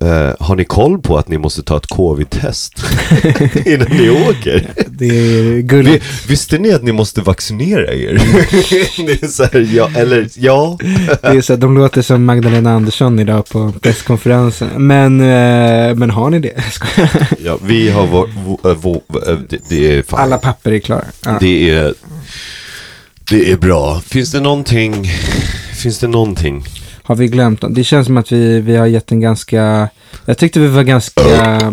[0.00, 2.84] Eh, har ni koll på att ni måste ta ett covid-test
[3.66, 4.70] innan ni åker?
[4.88, 6.04] Det är Vi, gulligt.
[6.28, 8.12] visste ni att ni måste vaccinera er?
[9.06, 10.78] det är så här, ja, eller ja.
[11.22, 14.68] Det är så att de låter som Magdalena Andersson idag på presskonferensen.
[14.76, 16.62] Men, eh, men har ni det?
[17.44, 20.20] Ja vi har vår, vår, vår, eh, det, det är fan.
[20.20, 21.04] Alla papper är klara.
[21.24, 21.36] Ja.
[21.40, 21.94] Det är,
[23.30, 24.00] det är bra.
[24.00, 25.10] Finns det någonting,
[25.76, 26.64] finns det någonting?
[27.06, 27.74] Har vi glömt något?
[27.74, 29.88] Det känns som att vi, vi har gett en ganska...
[30.24, 31.22] Jag tyckte vi var ganska...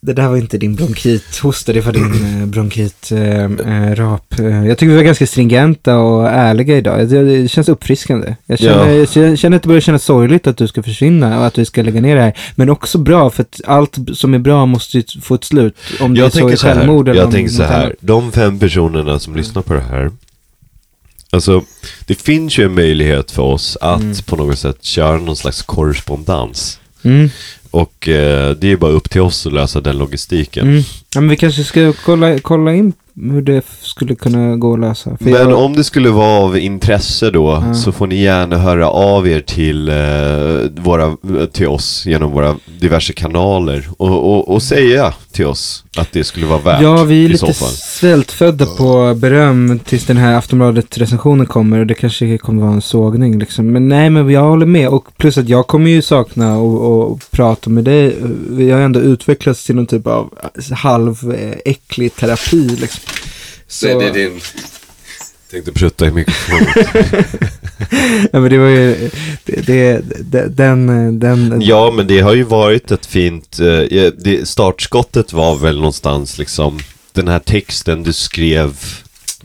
[0.00, 4.38] det där var inte din bronkithosta, det var din eh, bronkitrap.
[4.38, 4.46] Eh.
[4.46, 7.08] Eh, jag tycker vi var ganska stringenta och ärliga idag.
[7.08, 8.34] Det, det känns uppfriskande.
[8.46, 9.22] Jag känner, Ja.
[9.22, 11.82] jag känner att det börjar kännas sorgligt att du ska försvinna och att vi ska
[11.82, 12.32] lägga ner det här.
[12.54, 15.76] Men också bra, för att allt som är bra måste ju få ett slut.
[16.00, 17.94] Om det Jag är så så här, självmord eller jag tänker så här.
[18.00, 20.10] De fem personerna som lyssnar på det här.
[21.30, 21.64] Alltså,
[22.06, 24.16] det finns ju en möjlighet för oss att Mm.
[24.26, 26.80] på något sätt köra någon slags korrespondens.
[27.02, 27.30] Mm.
[27.70, 30.68] Och eh, det är bara upp till oss att lösa den logistiken.
[30.68, 30.82] Mm.
[31.14, 32.92] Ja, men vi kanske ska kolla, kolla in
[33.22, 35.16] hur det skulle kunna gå att lösa.
[35.16, 37.74] För Men jag, om det skulle vara av intresse då Ja.
[37.74, 41.16] så får ni gärna höra av er till, eh, våra,
[41.52, 46.46] till oss genom våra diverse kanaler och, och, och säga till oss att det skulle
[46.46, 51.86] vara värt ja, vi är lite svältfödda på beröm tills den här Aftonbladet-recensionen kommer och
[51.86, 53.66] det kanske kommer vara en sågning liksom.
[53.72, 57.20] Men nej, men jag håller med och plus att jag kommer ju sakna och, och
[57.30, 58.16] prata med dig.
[58.50, 60.34] Vi har ändå utvecklats till någon typ av
[60.72, 63.07] halväcklig terapi liksom.
[63.68, 64.40] Så, din...
[65.50, 66.66] Tänkte prutta i mikrofonen.
[68.32, 69.10] ja, men det var ju,
[69.44, 70.86] det, det, det, den,
[71.20, 73.58] den, ja, men det har ju varit ett fint...
[73.60, 76.78] Eh, det, startskottet var väl någonstans liksom
[77.12, 78.76] den här texten du skrev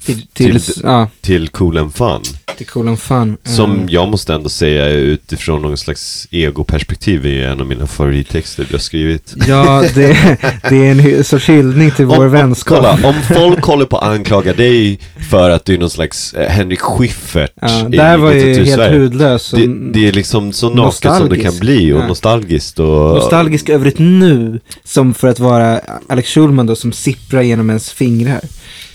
[0.06, 2.22] till, till, till- ja, till Cool and Fun.
[2.58, 3.38] Till Cool and Fun.
[3.44, 8.66] Som Eh, jag måste ändå säga utifrån någon slags egoperspektiv är en av mina favorittexter
[8.70, 9.34] du har skrivit.
[9.48, 10.18] Ja, det,
[10.70, 12.78] det är en sorts hyllning till vår vänskap.
[12.78, 15.00] Kolla, om folk håller på att anklaga dig
[15.30, 18.70] för att du är någon slags eh, Henrik Schyffert Ja, i där var ju helt
[18.74, 19.00] Sverige.
[19.00, 19.52] hudlös.
[19.52, 22.08] Det, det är liksom så naket som det kan bli och Ja.
[22.08, 22.88] nostalgiskt och...
[23.16, 24.60] nostalgisk över ett nu.
[24.84, 25.80] Som för att vara
[26.10, 28.42] Alex Schulman då, som sipprar genom ens fingrar.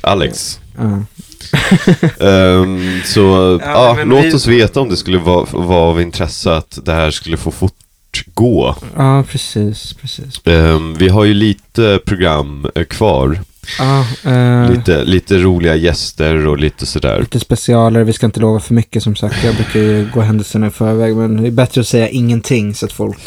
[0.00, 0.60] Alex.
[0.78, 1.02] Ja.
[2.20, 6.52] Ehm, så ja, men låt vi- oss veta om det skulle vara, vara av intresse
[6.56, 8.74] att det här skulle få fortgå.
[8.96, 10.46] ja, precis, precis.
[10.46, 13.40] Ehm, vi har ju lite program eh, kvar.
[13.78, 14.78] Ja, eh, lite.
[14.78, 17.26] Lite, lite roliga gäster och lite sådär.
[17.40, 19.44] specialer, vi ska inte lova för mycket som sagt.
[19.44, 22.86] Jag brukar ju gå händelserna i förväg, men det är bättre att säga ingenting så
[22.86, 23.18] att folk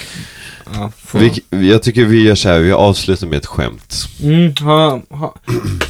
[0.74, 0.92] ja.
[1.14, 3.96] Vi, jag tycker vi gör så här, vi avslutar med ett skämt.
[4.24, 5.36] Mm, ha, ha,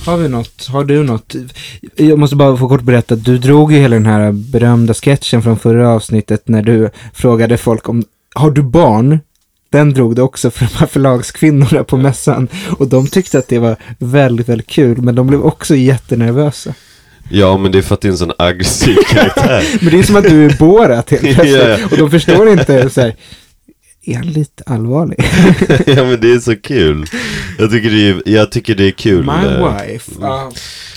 [0.06, 0.68] har vi något?
[0.68, 1.36] Har du något?
[1.96, 5.60] Jag måste bara få kort berätta du drog ju hela den här berömda sketchen från
[5.60, 8.04] förra avsnittet när du frågade folk om,
[8.36, 9.20] har du barn?
[9.70, 12.48] Den drog du också för de här förlagskvinnorna på mässan.
[12.80, 16.74] Och de tyckte att det var väldigt, väldigt kul, men de blev också jättenervösa.
[17.30, 19.64] Ja, men det är för att det är en sån aggressiv karaktär.
[19.82, 21.52] Men det är som att du är Borat helt plötsligt.
[21.62, 21.88] Ja, ja.
[21.92, 23.16] Och de förstår inte så här,
[24.04, 25.18] är han lite allvarlig?
[25.86, 27.06] ja, men det är så kul.
[27.60, 29.26] Jag tycker det är, jag tycker det är kul.
[29.26, 29.88] My eh.
[29.88, 30.12] wife.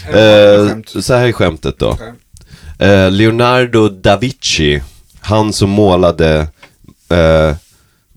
[0.08, 0.88] Eh, Skämt.
[0.88, 1.88] så här är skämtet då.
[1.88, 2.12] Okej.
[2.78, 4.82] Eh, Leonardo da Vinci,
[5.20, 6.48] han som målade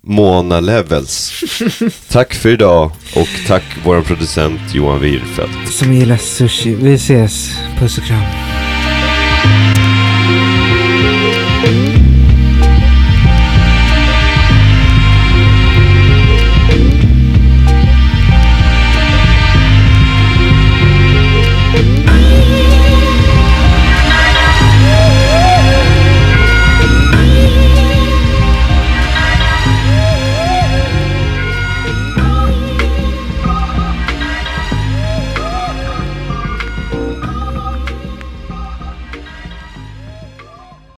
[0.07, 1.43] Mona Levels.
[2.09, 5.73] tack för idag och tack vår producent Johan Wirfeldt.
[5.73, 6.75] Som gillar sushi.
[6.75, 7.49] Vi ses.
[7.79, 8.23] Puss och kram.